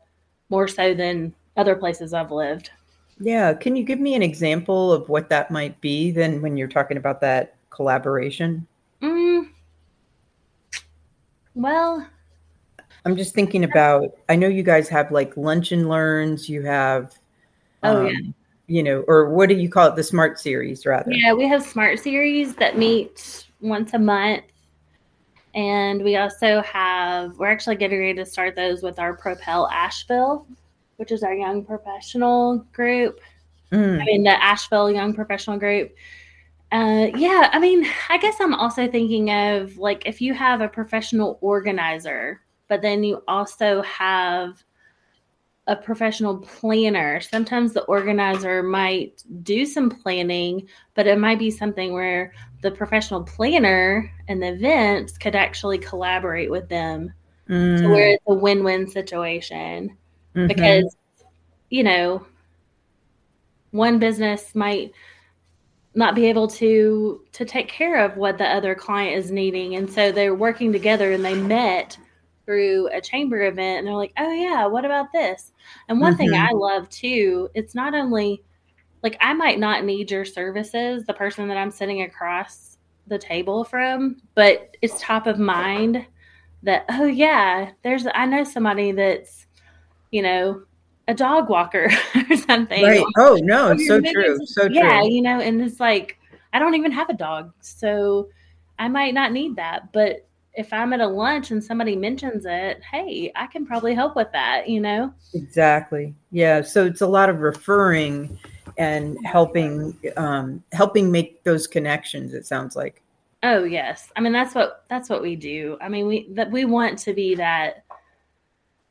more 0.50 0.68
so 0.68 0.94
than 0.94 1.34
other 1.56 1.76
places 1.76 2.12
i've 2.12 2.30
lived. 2.30 2.70
Yeah 3.20 3.54
can 3.54 3.76
you 3.76 3.84
give 3.84 4.00
me 4.00 4.14
an 4.14 4.22
example 4.22 4.92
of 4.92 5.08
what 5.08 5.28
that 5.30 5.50
might 5.50 5.80
be 5.80 6.10
then 6.10 6.42
when 6.42 6.56
you're 6.56 6.68
talking 6.68 6.96
about 6.96 7.20
that 7.22 7.54
collaboration? 7.70 8.66
Mm, 9.00 9.48
well 11.54 12.06
i'm 13.04 13.16
just 13.16 13.34
thinking 13.34 13.64
about 13.64 14.16
i 14.28 14.36
know 14.36 14.46
you 14.46 14.62
guys 14.62 14.88
have 14.88 15.10
like 15.10 15.36
lunch 15.36 15.72
and 15.72 15.88
learns 15.88 16.48
you 16.48 16.62
have 16.62 17.14
oh 17.82 18.00
um, 18.00 18.06
yeah 18.06 18.18
you 18.66 18.82
know, 18.82 19.04
or 19.06 19.30
what 19.30 19.48
do 19.48 19.54
you 19.54 19.68
call 19.68 19.88
it? 19.88 19.96
The 19.96 20.02
smart 20.02 20.38
series, 20.38 20.86
rather. 20.86 21.12
Yeah, 21.12 21.32
we 21.32 21.46
have 21.48 21.62
smart 21.62 21.98
series 21.98 22.54
that 22.56 22.78
meet 22.78 23.46
once 23.60 23.94
a 23.94 23.98
month. 23.98 24.44
And 25.54 26.02
we 26.02 26.16
also 26.16 26.62
have, 26.62 27.38
we're 27.38 27.50
actually 27.50 27.76
getting 27.76 28.00
ready 28.00 28.14
to 28.14 28.24
start 28.24 28.56
those 28.56 28.82
with 28.82 28.98
our 28.98 29.14
Propel 29.14 29.68
Asheville, 29.68 30.46
which 30.96 31.12
is 31.12 31.22
our 31.22 31.34
young 31.34 31.64
professional 31.64 32.58
group. 32.72 33.20
Mm. 33.70 34.00
I 34.00 34.04
mean, 34.04 34.22
the 34.22 34.42
Asheville 34.42 34.90
Young 34.90 35.14
Professional 35.14 35.58
Group. 35.58 35.94
Uh, 36.70 37.08
yeah, 37.14 37.50
I 37.52 37.58
mean, 37.58 37.86
I 38.08 38.16
guess 38.16 38.36
I'm 38.40 38.54
also 38.54 38.88
thinking 38.88 39.30
of 39.30 39.76
like 39.76 40.04
if 40.06 40.22
you 40.22 40.32
have 40.32 40.62
a 40.62 40.68
professional 40.68 41.38
organizer, 41.42 42.40
but 42.68 42.80
then 42.80 43.04
you 43.04 43.22
also 43.28 43.82
have 43.82 44.62
a 45.68 45.76
professional 45.76 46.38
planner. 46.38 47.20
Sometimes 47.20 47.72
the 47.72 47.84
organizer 47.84 48.62
might 48.62 49.22
do 49.42 49.64
some 49.64 49.90
planning, 49.90 50.68
but 50.94 51.06
it 51.06 51.18
might 51.18 51.38
be 51.38 51.50
something 51.50 51.92
where 51.92 52.32
the 52.62 52.70
professional 52.70 53.22
planner 53.22 54.10
and 54.28 54.42
the 54.42 54.48
events 54.48 55.16
could 55.16 55.36
actually 55.36 55.78
collaborate 55.78 56.50
with 56.50 56.68
them 56.68 57.12
mm. 57.48 57.78
to 57.78 57.88
where 57.88 58.10
it's 58.10 58.24
a 58.26 58.34
win 58.34 58.64
win 58.64 58.88
situation. 58.88 59.96
Mm-hmm. 60.34 60.48
Because, 60.48 60.96
you 61.70 61.84
know, 61.84 62.26
one 63.70 63.98
business 63.98 64.54
might 64.54 64.92
not 65.94 66.14
be 66.14 66.26
able 66.26 66.48
to 66.48 67.22
to 67.32 67.44
take 67.44 67.68
care 67.68 68.04
of 68.04 68.16
what 68.16 68.38
the 68.38 68.46
other 68.46 68.74
client 68.74 69.16
is 69.16 69.30
needing 69.30 69.74
and 69.74 69.92
so 69.92 70.10
they're 70.10 70.34
working 70.34 70.72
together 70.72 71.12
and 71.12 71.22
they 71.22 71.34
met 71.34 71.98
through 72.44 72.88
a 72.92 73.00
chamber 73.00 73.46
event 73.46 73.78
and 73.78 73.86
they're 73.86 73.94
like, 73.94 74.12
oh, 74.18 74.32
yeah, 74.32 74.66
what 74.66 74.84
about 74.84 75.12
this? 75.12 75.52
And 75.88 76.00
one 76.00 76.14
mm-hmm. 76.14 76.30
thing 76.30 76.34
I 76.34 76.50
love 76.52 76.88
too, 76.88 77.48
it's 77.54 77.74
not 77.74 77.94
only 77.94 78.42
like 79.02 79.16
I 79.20 79.32
might 79.32 79.58
not 79.58 79.84
need 79.84 80.10
your 80.10 80.24
services, 80.24 81.04
the 81.04 81.14
person 81.14 81.48
that 81.48 81.56
I'm 81.56 81.70
sitting 81.70 82.02
across 82.02 82.78
the 83.06 83.18
table 83.18 83.64
from, 83.64 84.22
but 84.34 84.76
it's 84.80 85.00
top 85.00 85.26
of 85.26 85.38
mind 85.38 86.06
that, 86.62 86.84
oh, 86.88 87.06
yeah, 87.06 87.70
there's, 87.82 88.06
I 88.14 88.26
know 88.26 88.44
somebody 88.44 88.92
that's, 88.92 89.46
you 90.12 90.22
know, 90.22 90.62
a 91.08 91.14
dog 91.14 91.48
walker 91.48 91.90
or 92.30 92.36
something. 92.36 92.82
Right. 92.82 93.04
Oh, 93.18 93.38
no, 93.42 93.72
it's 93.72 93.86
so 93.86 94.00
true. 94.00 94.38
So 94.46 94.68
true. 94.68 94.76
Yeah, 94.76 95.02
you 95.02 95.22
know, 95.22 95.40
and 95.40 95.60
it's 95.60 95.80
like, 95.80 96.18
I 96.52 96.58
don't 96.58 96.74
even 96.74 96.92
have 96.92 97.08
a 97.08 97.14
dog. 97.14 97.52
So 97.60 98.28
I 98.78 98.88
might 98.88 99.14
not 99.14 99.32
need 99.32 99.56
that. 99.56 99.92
But 99.92 100.26
if 100.54 100.72
I'm 100.72 100.92
at 100.92 101.00
a 101.00 101.06
lunch 101.06 101.50
and 101.50 101.62
somebody 101.62 101.96
mentions 101.96 102.44
it, 102.46 102.82
hey, 102.82 103.32
I 103.34 103.46
can 103.46 103.64
probably 103.64 103.94
help 103.94 104.16
with 104.16 104.30
that, 104.32 104.68
you 104.68 104.80
know? 104.80 105.12
Exactly. 105.34 106.14
Yeah. 106.30 106.60
So 106.60 106.84
it's 106.84 107.00
a 107.00 107.06
lot 107.06 107.30
of 107.30 107.40
referring 107.40 108.38
and 108.78 109.18
helping 109.24 109.96
um, 110.16 110.62
helping 110.72 111.10
make 111.10 111.42
those 111.44 111.66
connections, 111.66 112.34
it 112.34 112.46
sounds 112.46 112.76
like. 112.76 113.02
Oh 113.42 113.64
yes. 113.64 114.10
I 114.14 114.20
mean 114.20 114.32
that's 114.32 114.54
what 114.54 114.84
that's 114.88 115.08
what 115.08 115.22
we 115.22 115.36
do. 115.36 115.76
I 115.80 115.88
mean 115.88 116.06
we 116.06 116.28
that 116.30 116.50
we 116.50 116.64
want 116.64 116.98
to 117.00 117.12
be 117.12 117.34
that 117.34 117.84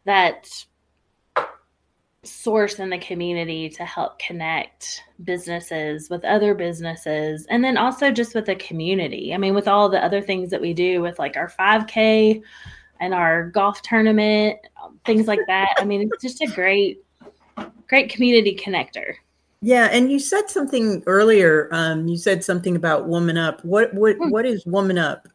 that 0.05 0.47
source 2.31 2.77
in 2.77 2.91
the 2.91 2.99
community 2.99 3.67
to 3.67 3.83
help 3.83 4.19
connect 4.19 5.03
businesses 5.23 6.07
with 6.09 6.23
other 6.23 6.53
businesses 6.53 7.47
and 7.49 7.63
then 7.63 7.77
also 7.77 8.11
just 8.11 8.35
with 8.35 8.45
the 8.45 8.55
community. 8.57 9.33
I 9.33 9.37
mean, 9.37 9.55
with 9.55 9.67
all 9.67 9.89
the 9.89 10.03
other 10.03 10.21
things 10.21 10.51
that 10.51 10.61
we 10.61 10.71
do 10.73 11.01
with 11.01 11.17
like 11.17 11.35
our 11.35 11.49
5K 11.49 12.43
and 12.99 13.13
our 13.15 13.49
golf 13.49 13.81
tournament, 13.81 14.59
things 15.03 15.25
like 15.25 15.39
that. 15.47 15.73
I 15.79 15.85
mean, 15.85 16.03
it's 16.13 16.21
just 16.21 16.41
a 16.41 16.47
great, 16.53 17.03
great 17.87 18.11
community 18.11 18.55
connector. 18.55 19.15
Yeah, 19.63 19.89
and 19.91 20.11
you 20.11 20.19
said 20.19 20.47
something 20.49 21.03
earlier. 21.07 21.69
Um, 21.71 22.07
you 22.07 22.17
said 22.17 22.43
something 22.43 22.75
about 22.75 23.07
woman 23.07 23.37
up. 23.37 23.63
What 23.65 23.93
what 23.93 24.15
Hmm. 24.17 24.29
what 24.29 24.45
is 24.45 24.65
woman 24.65 24.97
up? 24.97 25.27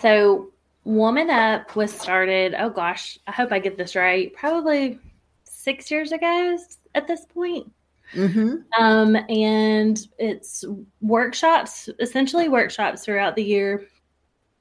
So, 0.00 0.50
Woman 0.90 1.30
Up 1.30 1.76
was 1.76 1.92
started, 1.92 2.54
oh 2.58 2.70
gosh, 2.70 3.18
I 3.26 3.32
hope 3.32 3.52
I 3.52 3.58
get 3.58 3.76
this 3.78 3.94
right, 3.94 4.32
probably 4.34 4.98
six 5.44 5.90
years 5.90 6.12
ago 6.12 6.58
at 6.94 7.06
this 7.06 7.24
point. 7.26 7.70
Mm-hmm. 8.14 8.56
Um, 8.82 9.16
and 9.28 10.04
it's 10.18 10.64
workshops, 11.00 11.88
essentially 12.00 12.48
workshops 12.48 13.04
throughout 13.04 13.36
the 13.36 13.44
year, 13.44 13.86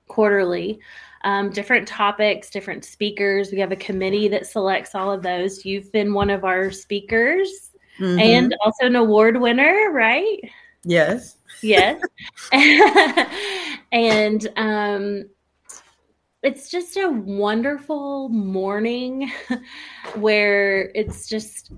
quarterly, 0.07 0.79
um, 1.23 1.49
different 1.49 1.87
topics, 1.87 2.51
different 2.51 2.85
speakers. 2.85 3.51
We 3.51 3.59
have 3.59 3.71
a 3.71 3.75
committee 3.75 4.27
that 4.27 4.45
selects 4.45 4.93
all 4.93 5.11
of 5.11 5.23
those. 5.23 5.65
You've 5.65 5.91
been 5.91 6.13
one 6.13 6.29
of 6.29 6.45
our 6.45 6.71
speakers 6.71 7.69
Mm-hmm. 7.99 8.19
and 8.19 8.55
also 8.63 8.85
an 8.85 8.95
award 8.95 9.41
winner, 9.41 9.91
right? 9.91 10.39
yes, 10.85 11.35
Yes. 11.61 12.01
and 13.91 14.47
um, 14.55 15.29
it's 16.41 16.69
just 16.69 16.95
a 16.97 17.09
wonderful 17.09 18.29
morning 18.29 19.31
where 20.15 20.91
it's 20.95 21.27
just 21.27 21.71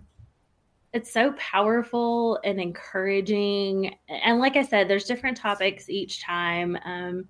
it's 0.93 1.11
so 1.11 1.31
powerful 1.33 2.37
and 2.43 2.59
encouraging. 2.59 3.95
And 4.09 4.39
like 4.39 4.55
i 4.55 4.63
said 4.63 4.87
there's 4.87 5.05
different 5.05 5.37
topics 5.37 5.89
each 5.89 6.21
time 6.21 6.77
um, 6.85 7.27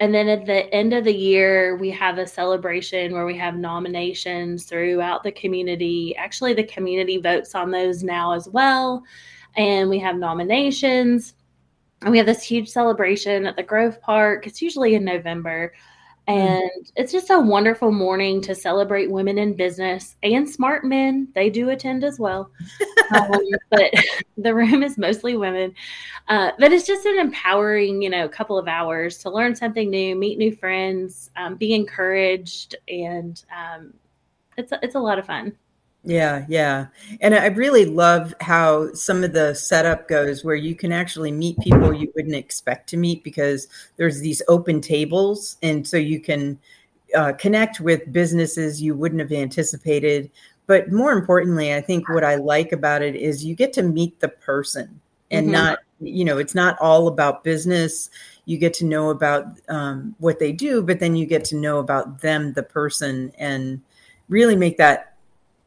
and 0.00 0.12
then 0.12 0.28
at 0.28 0.46
the 0.46 0.72
end 0.74 0.92
of 0.92 1.04
the 1.04 1.14
year 1.14 1.76
we 1.76 1.90
have 1.90 2.18
a 2.18 2.26
celebration 2.26 3.12
where 3.12 3.26
we 3.26 3.38
have 3.38 3.54
nominations 3.54 4.64
throughout 4.64 5.22
the 5.22 5.30
community. 5.30 6.16
Actually 6.16 6.54
the 6.54 6.64
community 6.64 7.18
votes 7.18 7.54
on 7.54 7.70
those 7.70 8.02
now 8.02 8.32
as 8.32 8.48
well 8.48 9.04
and 9.56 9.88
we 9.88 10.00
have 10.00 10.16
nominations. 10.16 11.34
And 12.00 12.10
we 12.10 12.18
have 12.18 12.26
this 12.26 12.42
huge 12.42 12.68
celebration 12.68 13.46
at 13.46 13.54
the 13.54 13.62
grove 13.62 14.00
park. 14.02 14.48
It's 14.48 14.60
usually 14.60 14.96
in 14.96 15.04
november 15.04 15.72
and 16.28 16.70
it's 16.96 17.12
just 17.12 17.30
a 17.30 17.38
wonderful 17.40 17.90
morning 17.90 18.40
to 18.42 18.54
celebrate 18.54 19.10
women 19.10 19.38
in 19.38 19.54
business 19.54 20.16
and 20.22 20.48
smart 20.48 20.84
men. 20.84 21.28
They 21.34 21.50
do 21.50 21.70
attend 21.70 22.04
as 22.04 22.18
well. 22.18 22.50
Um, 23.14 23.30
but 23.68 23.92
the 24.38 24.54
room 24.54 24.82
is 24.82 24.96
mostly 24.96 25.36
women. 25.36 25.74
Uh, 26.28 26.52
but 26.58 26.72
it's 26.72 26.86
just 26.86 27.04
an 27.04 27.18
empowering 27.18 28.00
you 28.00 28.08
know 28.08 28.26
couple 28.26 28.56
of 28.58 28.68
hours 28.68 29.18
to 29.18 29.30
learn 29.30 29.54
something 29.54 29.90
new 29.90 30.14
meet 30.16 30.38
new 30.38 30.54
friends 30.56 31.30
um, 31.36 31.56
be 31.56 31.74
encouraged 31.74 32.74
and 32.88 33.44
um, 33.54 33.92
it's, 34.56 34.72
a- 34.72 34.78
it's 34.82 34.94
a 34.94 34.98
lot 35.00 35.18
of 35.18 35.26
fun 35.26 35.52
yeah, 36.04 36.44
yeah, 36.48 36.86
and 37.20 37.34
I 37.34 37.46
really 37.46 37.84
love 37.84 38.34
how 38.40 38.92
some 38.92 39.22
of 39.22 39.32
the 39.32 39.54
setup 39.54 40.08
goes, 40.08 40.44
where 40.44 40.56
you 40.56 40.74
can 40.74 40.90
actually 40.90 41.30
meet 41.30 41.58
people 41.60 41.92
you 41.94 42.12
wouldn't 42.16 42.34
expect 42.34 42.88
to 42.90 42.96
meet 42.96 43.22
because 43.22 43.68
there's 43.96 44.20
these 44.20 44.42
open 44.48 44.80
tables, 44.80 45.58
and 45.62 45.86
so 45.86 45.96
you 45.96 46.18
can 46.20 46.58
uh, 47.14 47.32
connect 47.34 47.80
with 47.80 48.12
businesses 48.12 48.82
you 48.82 48.94
wouldn't 48.96 49.20
have 49.20 49.32
anticipated. 49.32 50.30
But 50.66 50.90
more 50.90 51.12
importantly, 51.12 51.74
I 51.74 51.80
think 51.80 52.08
what 52.08 52.24
I 52.24 52.36
like 52.36 52.72
about 52.72 53.02
it 53.02 53.14
is 53.14 53.44
you 53.44 53.54
get 53.54 53.72
to 53.74 53.82
meet 53.82 54.18
the 54.20 54.28
person 54.28 55.00
and 55.30 55.48
Mhm. 55.48 55.52
not, 55.52 55.78
you 56.00 56.24
know, 56.24 56.38
it's 56.38 56.54
not 56.54 56.78
all 56.80 57.08
about 57.08 57.44
business. 57.44 58.10
You 58.46 58.58
get 58.58 58.74
to 58.74 58.84
know 58.84 59.10
about 59.10 59.46
um, 59.68 60.14
what 60.18 60.38
they 60.38 60.52
do, 60.52 60.82
but 60.82 61.00
then 61.00 61.14
you 61.16 61.26
get 61.26 61.44
to 61.46 61.56
know 61.56 61.78
about 61.78 62.20
them, 62.20 62.52
the 62.54 62.62
person, 62.62 63.32
and 63.38 63.80
really 64.28 64.56
make 64.56 64.78
that 64.78 65.11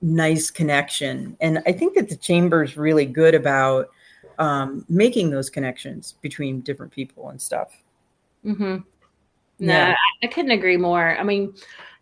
nice 0.01 0.51
connection. 0.51 1.37
And 1.41 1.61
I 1.65 1.71
think 1.71 1.95
that 1.95 2.09
the 2.09 2.15
chamber 2.15 2.63
is 2.63 2.77
really 2.77 3.05
good 3.05 3.35
about 3.35 3.89
um, 4.37 4.85
making 4.89 5.29
those 5.29 5.49
connections 5.49 6.15
between 6.21 6.61
different 6.61 6.91
people 6.91 7.29
and 7.29 7.41
stuff. 7.41 7.71
Mm-hmm. 8.45 8.77
No, 9.59 9.73
Yeah. 9.73 9.95
I, 10.23 10.27
couldn't 10.27 10.51
agree 10.51 10.77
more. 10.77 11.17
I 11.17 11.23
mean, 11.23 11.53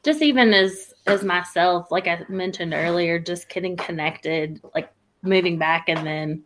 just 0.03 0.21
even 0.21 0.53
as 0.53 0.93
as 1.05 1.23
myself, 1.23 1.91
like 1.91 2.07
I 2.07 2.25
mentioned 2.29 2.73
earlier, 2.73 3.19
just 3.19 3.49
getting 3.49 3.75
connected, 3.77 4.59
like 4.73 4.91
moving 5.21 5.57
back 5.57 5.85
and 5.87 6.05
then 6.05 6.43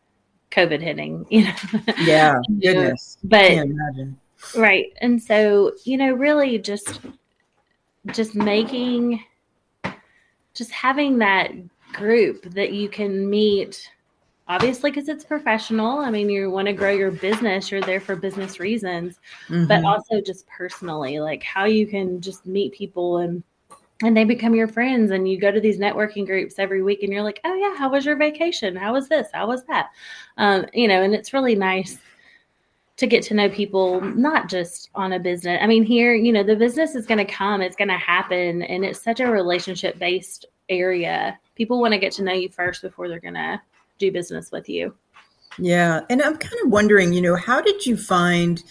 COVID 0.51 0.81
hitting, 0.81 1.25
you 1.31 1.45
know. 1.45 1.53
Yeah, 2.01 2.39
goodness. 2.61 3.17
But 3.23 3.47
Can't 3.47 3.71
imagine. 3.71 4.19
right. 4.55 4.87
And 5.01 5.21
so, 5.21 5.71
you 5.85 5.97
know, 5.97 6.13
really 6.13 6.57
just 6.59 6.99
just 8.07 8.35
making 8.35 9.23
just 10.57 10.71
having 10.71 11.17
that 11.19 11.51
group 11.93 12.43
that 12.53 12.73
you 12.73 12.89
can 12.89 13.29
meet 13.29 13.91
obviously 14.49 14.89
because 14.89 15.09
it's 15.09 15.25
professional. 15.25 15.99
I 15.99 16.09
mean, 16.09 16.29
you 16.29 16.49
want 16.49 16.67
to 16.67 16.73
grow 16.73 16.91
your 16.91 17.11
business, 17.11 17.69
you're 17.69 17.81
there 17.81 17.99
for 17.99 18.15
business 18.15 18.59
reasons 18.59 19.19
but 19.67 19.81
Mhm. 19.81 19.85
also 19.85 20.21
just 20.21 20.47
personally 20.47 21.19
like 21.19 21.43
how 21.43 21.65
you 21.65 21.85
can 21.85 22.21
just 22.21 22.45
meet 22.45 22.71
people 22.73 23.17
and 23.17 23.43
and 24.03 24.15
they 24.15 24.23
become 24.23 24.53
your 24.53 24.67
friends 24.67 25.11
and 25.11 25.27
you 25.27 25.39
go 25.39 25.51
to 25.51 25.59
these 25.59 25.79
networking 25.79 26.25
groups 26.25 26.59
every 26.59 26.83
week 26.83 27.01
and 27.03 27.11
you're 27.11 27.23
like 27.23 27.39
oh 27.43 27.53
yeah 27.55 27.75
how 27.75 27.89
was 27.89 28.05
your 28.05 28.15
vacation 28.15 28.75
how 28.75 28.93
was 28.93 29.09
this 29.09 29.27
how 29.33 29.47
was 29.47 29.65
that 29.65 29.89
um, 30.37 30.65
you 30.73 30.87
know 30.87 31.01
and 31.01 31.13
it's 31.13 31.33
really 31.33 31.55
nice 31.55 31.97
to 32.97 33.07
get 33.07 33.23
to 33.23 33.33
know 33.33 33.49
people 33.49 34.01
not 34.01 34.49
just 34.49 34.89
on 34.95 35.13
a 35.13 35.19
business 35.19 35.59
i 35.61 35.67
mean 35.67 35.83
here 35.83 36.13
you 36.13 36.31
know 36.31 36.43
the 36.43 36.55
business 36.55 36.95
is 36.95 37.05
going 37.05 37.17
to 37.17 37.31
come 37.31 37.61
it's 37.61 37.75
going 37.75 37.87
to 37.87 37.97
happen 37.97 38.63
and 38.63 38.83
it's 38.83 39.01
such 39.01 39.19
a 39.19 39.27
relationship 39.27 39.97
based 39.99 40.45
area 40.69 41.39
people 41.55 41.79
want 41.79 41.93
to 41.93 41.99
get 41.99 42.11
to 42.11 42.23
know 42.23 42.33
you 42.33 42.49
first 42.49 42.81
before 42.81 43.07
they're 43.07 43.19
going 43.19 43.33
to 43.33 43.61
do 43.97 44.11
business 44.11 44.51
with 44.51 44.67
you 44.67 44.93
Yeah, 45.57 46.01
and 46.09 46.21
I'm 46.21 46.37
kind 46.37 46.53
of 46.63 46.71
wondering, 46.71 47.13
you 47.13 47.21
know, 47.21 47.35
how 47.35 47.61
did 47.61 47.85
you 47.85 47.97
find 47.97 48.63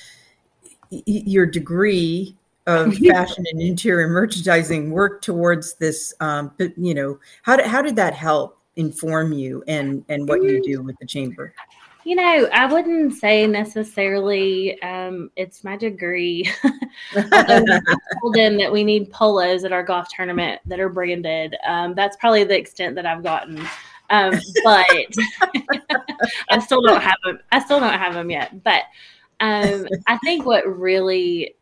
y- 0.91 1.03
your 1.07 1.47
degree 1.47 2.37
of 2.67 2.95
fashion 3.11 3.45
and 3.51 3.61
interior 3.61 4.09
merchandising 4.09 4.91
work 4.91 5.23
towards 5.23 5.75
this? 5.75 6.15
Um, 6.21 6.53
but 6.59 6.77
you 6.79 6.95
know, 6.95 7.19
how 7.43 7.57
did 7.57 7.67
how 7.67 7.83
did 7.83 7.97
that 7.97 8.15
help 8.15 8.59
inform 8.77 9.33
you 9.33 9.65
and 9.67 10.05
and 10.09 10.29
what 10.29 10.43
you 10.43 10.62
do 10.62 10.83
with 10.83 10.97
the 11.01 11.07
chamber? 11.07 11.55
You 12.07 12.14
know, 12.14 12.49
I 12.53 12.73
wouldn't 12.73 13.14
say 13.14 13.49
necessarily 13.49 14.81
um, 14.81 15.29
it's 15.35 15.64
my 15.64 15.77
degree. 15.77 16.49
Told 17.12 18.35
them 18.35 18.57
that 18.59 18.71
we 18.71 18.85
need 18.85 19.11
polos 19.11 19.64
at 19.64 19.73
our 19.73 19.83
golf 19.83 20.07
tournament 20.09 20.61
that 20.66 20.79
are 20.79 20.88
branded. 20.88 21.57
Um, 21.66 21.97
that's 21.97 22.16
probably 22.19 22.45
the 22.45 22.57
extent 22.57 22.95
that 22.95 23.07
I've 23.07 23.25
gotten. 23.25 23.59
Um, 24.11 24.38
but 24.62 24.87
I 26.49 26.61
still 26.61 26.81
don't 26.81 27.03
have 27.03 27.16
them. 27.25 27.40
I 27.51 27.59
still 27.59 27.81
don't 27.81 27.99
have 27.99 28.14
them 28.14 28.31
yet. 28.31 28.62
But 28.62 28.83
um, 29.40 29.88
I 30.07 30.16
think 30.19 30.47
what 30.47 30.64
really 30.64 31.57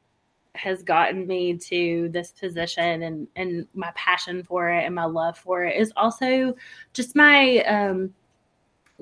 has 0.57 0.83
gotten 0.83 1.27
me 1.27 1.57
to 1.57 2.11
this 2.13 2.33
position 2.33 3.03
and 3.05 3.27
and 3.35 3.67
my 3.73 3.91
passion 3.95 4.43
for 4.43 4.69
it 4.69 4.85
and 4.85 4.95
my 4.95 5.07
love 5.07 5.39
for 5.39 5.65
it 5.65 5.81
is 5.81 5.91
also 5.97 6.55
just 6.93 7.17
my 7.17 7.61
um, 7.61 8.13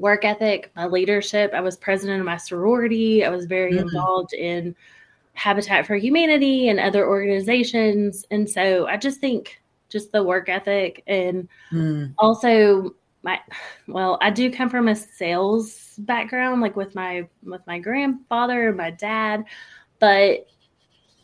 work 0.03 0.25
ethic, 0.27 0.73
my 0.77 0.87
leadership. 0.87 1.53
I 1.55 1.63
was 1.63 1.77
president 1.79 2.21
of 2.21 2.27
my 2.27 2.37
sorority. 2.37 3.25
I 3.25 3.31
was 3.31 3.47
very 3.47 3.79
Mhm. 3.79 3.79
involved 3.79 4.35
in 4.35 4.77
Habitat 5.35 5.87
for 5.87 5.97
Humanity 5.97 6.69
and 6.69 6.81
other 6.81 7.07
organizations. 7.09 8.27
And 8.31 8.51
so 8.51 8.87
I 8.87 8.99
just 8.99 9.21
think 9.21 9.63
just 9.89 10.13
the 10.13 10.23
work 10.23 10.49
ethic 10.49 11.03
and 11.07 11.49
Mm, 11.73 12.15
also 12.19 12.95
my 13.23 13.41
well, 13.89 14.19
I 14.21 14.31
do 14.31 14.51
come 14.51 14.69
from 14.71 14.89
a 14.89 14.97
sales 14.97 15.95
background, 15.99 16.61
like 16.61 16.77
with 16.77 16.95
my 16.95 17.29
with 17.45 17.67
my 17.67 17.79
grandfather 17.79 18.69
and 18.69 18.77
my 18.77 18.91
dad, 18.91 19.45
but 20.01 20.47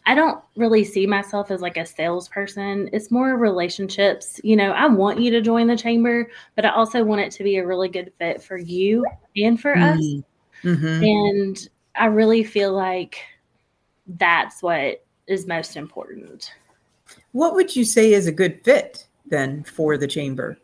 I 0.08 0.14
don't 0.14 0.42
really 0.56 0.84
see 0.84 1.06
myself 1.06 1.50
as 1.50 1.60
like 1.60 1.76
a 1.76 1.84
salesperson. 1.84 2.88
It's 2.94 3.10
more 3.10 3.36
relationships. 3.36 4.40
You 4.42 4.56
know, 4.56 4.72
I 4.72 4.86
want 4.86 5.20
you 5.20 5.30
to 5.32 5.42
join 5.42 5.66
the 5.66 5.76
chamber, 5.76 6.30
but 6.56 6.64
I 6.64 6.70
also 6.70 7.04
want 7.04 7.20
it 7.20 7.30
to 7.32 7.44
be 7.44 7.58
a 7.58 7.66
really 7.66 7.90
good 7.90 8.10
fit 8.18 8.42
for 8.42 8.56
you 8.56 9.04
and 9.36 9.60
for 9.60 9.76
us. 9.76 9.98
mm, 9.98 10.24
mhm. 10.62 11.44
And 11.44 11.68
I 11.94 12.06
really 12.06 12.42
feel 12.42 12.72
like 12.72 13.18
that's 14.06 14.62
what 14.62 15.04
is 15.26 15.46
most 15.46 15.76
important. 15.76 16.54
What 17.32 17.54
would 17.54 17.76
you 17.76 17.84
say 17.84 18.14
is 18.14 18.26
a 18.26 18.32
good 18.32 18.64
fit 18.64 19.06
then 19.26 19.62
for 19.62 19.98
the 19.98 20.06
chamber? 20.06 20.56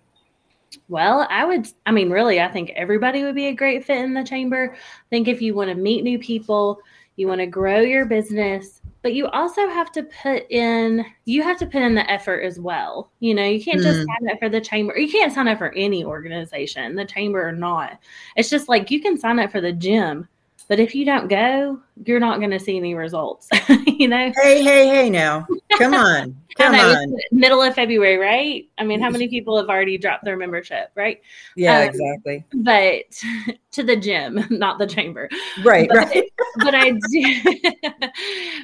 Well, 0.88 1.26
I 1.28 1.44
would, 1.44 1.68
I 1.84 1.92
mean, 1.92 2.08
really, 2.08 2.40
I 2.40 2.48
think 2.48 2.70
everybody 2.70 3.22
would 3.24 3.34
be 3.34 3.48
a 3.48 3.54
great 3.54 3.84
fit 3.84 3.98
in 3.98 4.14
the 4.14 4.24
chamber. 4.24 4.74
I 4.74 5.08
think 5.10 5.28
if 5.28 5.42
you 5.42 5.54
want 5.54 5.68
to 5.68 5.76
meet 5.76 6.02
new 6.02 6.18
people, 6.18 6.80
you 7.16 7.28
want 7.28 7.40
to 7.40 7.46
grow 7.46 7.80
your 7.80 8.06
business, 8.06 8.80
but 9.04 9.12
you 9.14 9.26
also 9.28 9.68
have 9.68 9.92
to 9.92 10.02
put 10.02 10.50
in, 10.50 11.04
you 11.26 11.42
have 11.42 11.58
to 11.58 11.66
put 11.66 11.82
in 11.82 11.94
the 11.94 12.10
effort 12.10 12.40
as 12.40 12.58
well. 12.58 13.12
You 13.20 13.34
know, 13.34 13.44
you 13.44 13.62
can't 13.62 13.82
just 13.82 14.00
Mm. 14.00 14.06
sign 14.06 14.30
up 14.32 14.38
for 14.38 14.48
the 14.48 14.62
chamber. 14.62 14.98
You 14.98 15.08
can't 15.12 15.30
sign 15.30 15.46
up 15.46 15.58
for 15.58 15.72
any 15.74 16.02
organization, 16.04 16.94
the 16.94 17.04
chamber 17.04 17.46
or 17.46 17.52
not. 17.52 17.98
It's 18.34 18.48
just 18.48 18.66
like 18.66 18.90
you 18.90 19.00
can 19.02 19.18
sign 19.18 19.38
up 19.38 19.52
for 19.52 19.60
the 19.60 19.72
gym, 19.72 20.26
but 20.68 20.80
if 20.80 20.94
you 20.94 21.04
don't 21.04 21.28
go, 21.28 21.78
you're 22.06 22.20
not 22.20 22.38
going 22.38 22.50
to 22.50 22.58
see 22.58 22.76
any 22.76 22.94
results, 22.94 23.48
you 23.86 24.08
know? 24.08 24.32
Hey, 24.36 24.62
hey, 24.62 24.86
hey! 24.88 25.10
Now 25.10 25.46
Come 25.78 25.94
on. 25.94 26.36
Come 26.56 26.72
know, 26.72 26.90
on. 26.90 27.16
middle 27.32 27.60
of 27.60 27.74
February, 27.74 28.16
right? 28.16 28.68
I 28.78 28.84
mean, 28.84 29.00
how 29.00 29.10
many 29.10 29.26
people 29.26 29.56
have 29.56 29.68
already 29.68 29.98
dropped 29.98 30.24
their 30.24 30.36
membership, 30.36 30.90
right? 30.94 31.20
Yeah, 31.56 31.80
um, 31.80 31.88
exactly. 31.88 32.44
But 32.54 33.04
to 33.72 33.82
the 33.82 33.96
gym, 33.96 34.44
not 34.50 34.78
the 34.78 34.86
chamber. 34.86 35.28
Right, 35.64 35.88
but, 35.88 36.08
right. 36.08 36.32
but 36.58 36.74
I 36.74 36.92
do 37.10 37.70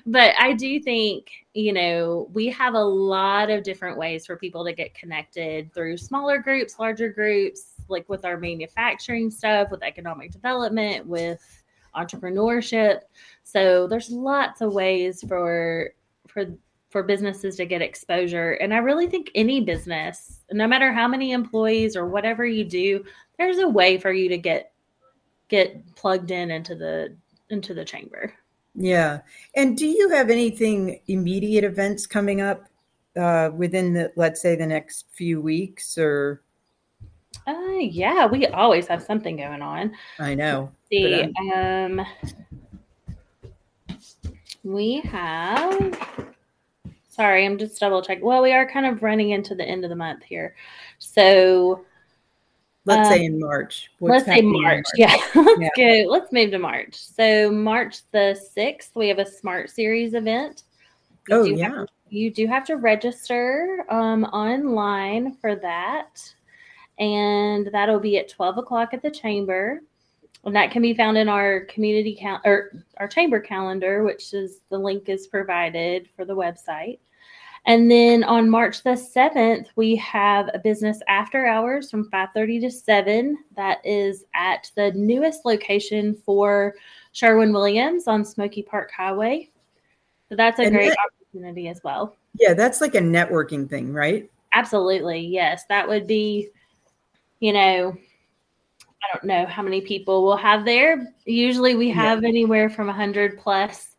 but 0.06 0.34
I 0.38 0.52
do 0.52 0.78
think, 0.78 1.30
you 1.52 1.72
know, 1.72 2.28
we 2.32 2.46
have 2.48 2.74
a 2.74 2.82
lot 2.84 3.50
of 3.50 3.64
different 3.64 3.98
ways 3.98 4.24
for 4.24 4.36
people 4.36 4.64
to 4.64 4.72
get 4.72 4.94
connected 4.94 5.72
through 5.74 5.96
smaller 5.96 6.38
groups, 6.38 6.78
larger 6.78 7.08
groups, 7.08 7.72
like 7.88 8.08
with 8.08 8.24
our 8.24 8.36
manufacturing 8.36 9.30
stuff, 9.32 9.70
with 9.72 9.82
economic 9.82 10.30
development, 10.30 11.06
with 11.06 11.59
entrepreneurship. 11.96 13.00
So 13.44 13.86
there's 13.86 14.10
lots 14.10 14.60
of 14.60 14.72
ways 14.72 15.24
for 15.26 15.90
for 16.28 16.46
for 16.90 17.02
businesses 17.04 17.56
to 17.56 17.64
get 17.66 17.82
exposure. 17.82 18.52
And 18.54 18.74
I 18.74 18.78
really 18.78 19.06
think 19.06 19.30
any 19.34 19.60
business, 19.60 20.40
no 20.50 20.66
matter 20.66 20.92
how 20.92 21.06
many 21.06 21.30
employees 21.30 21.94
or 21.96 22.06
whatever 22.06 22.44
you 22.44 22.64
do, 22.64 23.04
there's 23.38 23.58
a 23.58 23.68
way 23.68 23.96
for 23.96 24.12
you 24.12 24.28
to 24.28 24.38
get 24.38 24.72
get 25.48 25.94
plugged 25.94 26.30
in 26.30 26.50
into 26.50 26.74
the 26.74 27.16
into 27.50 27.74
the 27.74 27.84
chamber. 27.84 28.34
Yeah. 28.74 29.20
And 29.56 29.76
do 29.76 29.86
you 29.86 30.10
have 30.10 30.30
anything 30.30 31.00
immediate 31.08 31.64
events 31.64 32.06
coming 32.06 32.40
up 32.40 32.66
uh, 33.16 33.50
within 33.54 33.92
the 33.92 34.12
let's 34.16 34.40
say 34.40 34.56
the 34.56 34.66
next 34.66 35.06
few 35.12 35.40
weeks 35.40 35.98
or 35.98 36.42
Uh 37.46 37.78
yeah, 37.80 38.26
we 38.26 38.46
always 38.48 38.86
have 38.86 39.02
something 39.02 39.36
going 39.36 39.62
on. 39.62 39.92
I 40.18 40.34
know. 40.34 40.70
See, 40.88 41.32
um 41.52 42.04
we 44.62 45.00
have 45.00 45.98
sorry, 47.08 47.44
I'm 47.44 47.58
just 47.58 47.78
double 47.80 48.02
checking. 48.02 48.24
Well, 48.24 48.42
we 48.42 48.52
are 48.52 48.70
kind 48.70 48.86
of 48.86 49.02
running 49.02 49.30
into 49.30 49.54
the 49.54 49.64
end 49.64 49.84
of 49.84 49.90
the 49.90 49.96
month 49.96 50.22
here. 50.22 50.54
So 50.98 51.84
Let's 52.86 53.08
Um, 53.08 53.14
say 53.14 53.24
in 53.26 53.38
March. 53.38 53.90
What's 53.98 54.10
let's 54.10 54.24
say 54.26 54.38
in 54.38 54.50
March. 54.50 54.84
Yeah, 54.96 55.14
let's 55.34 55.60
Yeah. 55.60 56.04
go. 56.04 56.10
Let's 56.10 56.32
move 56.32 56.50
to 56.52 56.58
March. 56.58 56.96
So 56.96 57.50
March 57.50 57.98
the 58.10 58.34
sixth, 58.34 58.96
we 58.96 59.08
have 59.08 59.18
a 59.18 59.26
Smart 59.26 59.70
Series 59.70 60.14
event. 60.14 60.64
You 61.28 61.36
Oh 61.36 61.44
yeah. 61.44 61.68
have, 61.76 61.88
you 62.08 62.32
do 62.32 62.46
have 62.46 62.64
to 62.64 62.76
register 62.76 63.84
um, 63.90 64.24
online 64.24 65.34
for 65.36 65.54
that, 65.56 66.34
and 67.00 67.68
that'll 67.72 67.98
be 67.98 68.18
at 68.18 68.28
twelve 68.28 68.58
o'clock 68.58 68.94
at 68.94 69.02
the 69.02 69.10
chamber. 69.10 69.80
And 70.44 70.54
that 70.56 70.70
can 70.70 70.80
be 70.80 70.94
found 70.94 71.18
in 71.18 71.28
our 71.28 71.60
community 71.66 72.14
cal- 72.14 72.40
or 72.46 72.70
our 72.96 73.08
chamber 73.08 73.40
calendar, 73.40 74.04
which 74.04 74.32
is 74.32 74.60
the 74.70 74.78
link 74.78 75.08
is 75.08 75.26
provided 75.26 76.08
for 76.16 76.24
the 76.24 76.34
website. 76.36 76.98
And 77.66 77.90
then 77.90 78.24
on 78.24 78.48
March 78.48 78.82
the 78.82 78.96
7th, 78.96 79.66
we 79.76 79.94
have 79.96 80.48
a 80.54 80.58
business 80.58 81.00
after 81.08 81.46
hours 81.46 81.90
from 81.90 82.08
5:30 82.10 82.60
to 82.62 82.70
7. 82.70 83.36
That 83.54 83.84
is 83.84 84.24
at 84.34 84.70
the 84.76 84.92
newest 84.92 85.44
location 85.44 86.14
for 86.14 86.74
Sherwin 87.12 87.52
Williams 87.52 88.08
on 88.08 88.24
Smoky 88.24 88.62
Park 88.62 88.90
Highway. 88.96 89.50
So 90.30 90.36
that's 90.36 90.58
a 90.58 90.62
And 90.62 90.72
great 90.74 90.88
that- 90.88 90.96
opportunity 91.04 91.68
as 91.68 91.82
well. 91.84 92.16
Yeah, 92.38 92.54
that's 92.54 92.80
like 92.80 92.94
a 92.94 93.00
networking 93.00 93.68
thing, 93.68 93.92
right? 93.92 94.30
Absolutely. 94.54 95.20
Yes, 95.20 95.64
that 95.68 95.86
would 95.86 96.06
be 96.06 96.48
you 97.40 97.52
know, 97.52 97.96
I 99.02 99.06
don't 99.12 99.24
know 99.24 99.46
how 99.46 99.62
many 99.62 99.80
people 99.80 100.22
we'll 100.24 100.36
have 100.36 100.64
there. 100.64 101.12
Usually 101.24 101.74
we 101.74 101.88
Yeah. 101.88 101.94
have 101.94 102.24
anywhere 102.24 102.68
from 102.68 102.88
100 102.88 103.38
plus. 103.38 103.96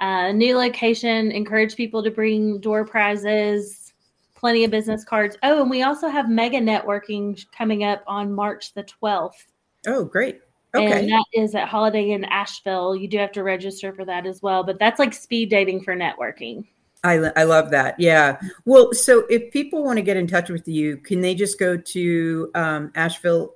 Uh, 0.00 0.32
new 0.32 0.56
location, 0.56 1.30
encourage 1.30 1.76
people 1.76 2.02
to 2.02 2.10
bring 2.10 2.58
door 2.58 2.84
prizes, 2.84 3.92
plenty 4.34 4.64
of 4.64 4.70
business 4.70 5.04
cards. 5.04 5.36
Oh, 5.42 5.60
and 5.60 5.70
we 5.70 5.82
also 5.82 6.08
have 6.08 6.28
mega 6.28 6.58
networking 6.58 7.38
coming 7.52 7.84
up 7.84 8.02
on 8.06 8.32
March 8.32 8.72
the 8.74 8.82
12th. 8.82 9.46
Oh, 9.86 10.04
great. 10.04 10.40
Okay. 10.74 11.00
And 11.00 11.08
that 11.10 11.24
is 11.34 11.54
at 11.54 11.68
Holiday 11.68 12.10
Inn 12.12 12.24
Asheville. 12.24 12.96
You 12.96 13.08
do 13.08 13.18
have 13.18 13.32
to 13.32 13.42
register 13.42 13.92
for 13.92 14.04
that 14.04 14.24
as 14.24 14.40
well, 14.40 14.64
but 14.64 14.78
that's 14.78 14.98
like 14.98 15.12
speed 15.12 15.50
dating 15.50 15.82
for 15.82 15.94
networking. 15.94 16.64
I, 17.02 17.14
I 17.36 17.44
love 17.44 17.70
that. 17.70 17.98
Yeah. 17.98 18.38
Well, 18.66 18.92
so 18.92 19.24
if 19.30 19.52
people 19.52 19.82
want 19.84 19.96
to 19.96 20.02
get 20.02 20.16
in 20.16 20.26
touch 20.26 20.50
with 20.50 20.68
you, 20.68 20.98
can 20.98 21.20
they 21.20 21.34
just 21.34 21.58
go 21.58 21.76
to 21.76 22.50
um, 22.54 22.92
Asheville 22.94 23.54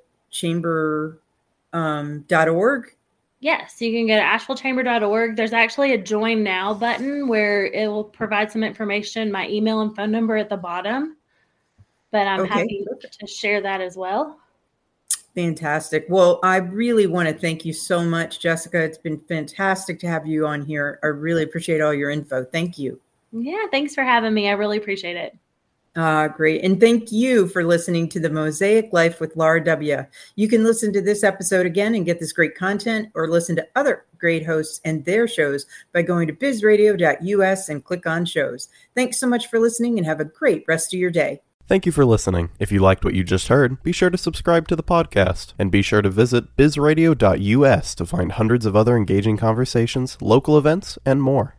um, 1.73 2.25
dot 2.29 2.49
org? 2.49 2.95
Yes, 3.41 3.79
you 3.83 3.93
can 3.93 4.07
go 4.07 4.17
to 4.17 4.23
ashevillechamber.org. 4.23 5.37
There's 5.37 5.53
actually 5.53 5.93
a 5.93 5.99
join 5.99 6.43
now 6.43 6.73
button 6.73 7.29
where 7.29 7.67
it 7.67 7.87
will 7.89 8.05
provide 8.05 8.51
some 8.51 8.65
information, 8.65 9.31
my 9.31 9.47
email 9.49 9.83
and 9.83 9.95
phone 9.95 10.11
number 10.11 10.37
at 10.39 10.49
the 10.49 10.57
bottom. 10.57 11.19
But 12.11 12.27
I'm 12.27 12.41
Okay, 12.41 12.49
happy 12.49 12.87
to 13.21 13.27
share 13.27 13.61
that 13.61 13.83
as 13.83 13.97
well. 13.99 14.39
Fantastic. 15.35 16.07
Well, 16.09 16.39
I 16.43 16.57
really 16.59 17.07
want 17.07 17.29
to 17.29 17.35
thank 17.35 17.67
you 17.67 17.73
so 17.75 18.03
much, 18.03 18.39
Jessica. 18.41 18.83
It's 18.83 18.99
been 18.99 19.19
fantastic 19.29 19.99
to 20.01 20.07
have 20.07 20.27
you 20.27 20.47
on 20.47 20.65
here. 20.65 20.99
I 21.03 21.09
really 21.09 21.43
appreciate 21.43 21.83
all 21.83 21.93
your 21.93 22.09
info. 22.11 22.45
Thank 22.45 22.79
you. 22.79 23.01
Yeah, 23.37 23.67
thanks 23.71 23.95
for 23.95 24.05
having 24.05 24.33
me. 24.33 24.49
I 24.49 24.53
really 24.53 24.79
appreciate 24.79 25.17
it. 25.17 25.37
Uh, 25.97 26.29
great. 26.29 26.65
And 26.65 26.81
thank 26.81 27.13
you 27.13 27.47
for 27.49 27.65
listening 27.65 28.09
to 28.11 28.21
the 28.21 28.31
Mosaic 28.31 28.93
Life 28.93 29.21
with 29.21 29.37
Laura 29.37 29.63
W. 29.63 30.05
You 30.35 30.49
can 30.49 30.65
listen 30.65 30.93
to 30.93 31.01
this 31.01 31.23
episode 31.23 31.67
again 31.67 31.95
and 31.95 32.05
get 32.05 32.19
this 32.19 32.33
great 32.33 32.57
content 32.57 33.11
or 33.15 33.29
listen 33.29 33.55
to 33.57 33.69
other 33.77 34.05
great 34.19 34.45
hosts 34.45 34.81
and 34.85 35.05
their 35.05 35.29
shows 35.29 35.67
by 35.93 36.03
going 36.03 36.27
to 36.27 36.33
bizradio.us 36.33 37.69
and 37.69 37.85
click 37.85 38.07
on 38.07 38.25
shows. 38.25 38.69
Thanks 38.95 39.19
so 39.19 39.29
much 39.29 39.49
for 39.49 39.61
listening 39.61 39.99
and 39.99 40.07
have 40.07 40.21
a 40.21 40.25
great 40.25 40.65
rest 40.67 40.93
of 40.93 40.99
your 40.99 41.11
day. 41.11 41.43
Thank 41.67 41.87
you 41.87 41.93
for 41.93 42.05
listening. 42.05 42.51
If 42.59 42.71
you 42.73 42.81
liked 42.81 43.05
what 43.05 43.15
you 43.15 43.25
just 43.25 43.49
heard, 43.49 43.83
be 43.83 43.93
sure 43.93 44.11
to 44.11 44.19
subscribe 44.19 44.69
to 44.69 44.77
the 44.77 44.83
podcast 44.83 45.55
and 45.59 45.71
be 45.71 45.81
sure 45.81 46.03
to 46.03 46.11
visit 46.11 46.57
bizradio.us 46.57 47.95
to 47.95 48.07
find 48.07 48.33
hundreds 48.33 48.67
of 48.67 48.77
other 48.77 48.97
engaging 48.97 49.37
conversations, 49.37 50.19
local 50.21 50.59
events, 50.59 50.99
and 51.07 51.23
more. 51.23 51.57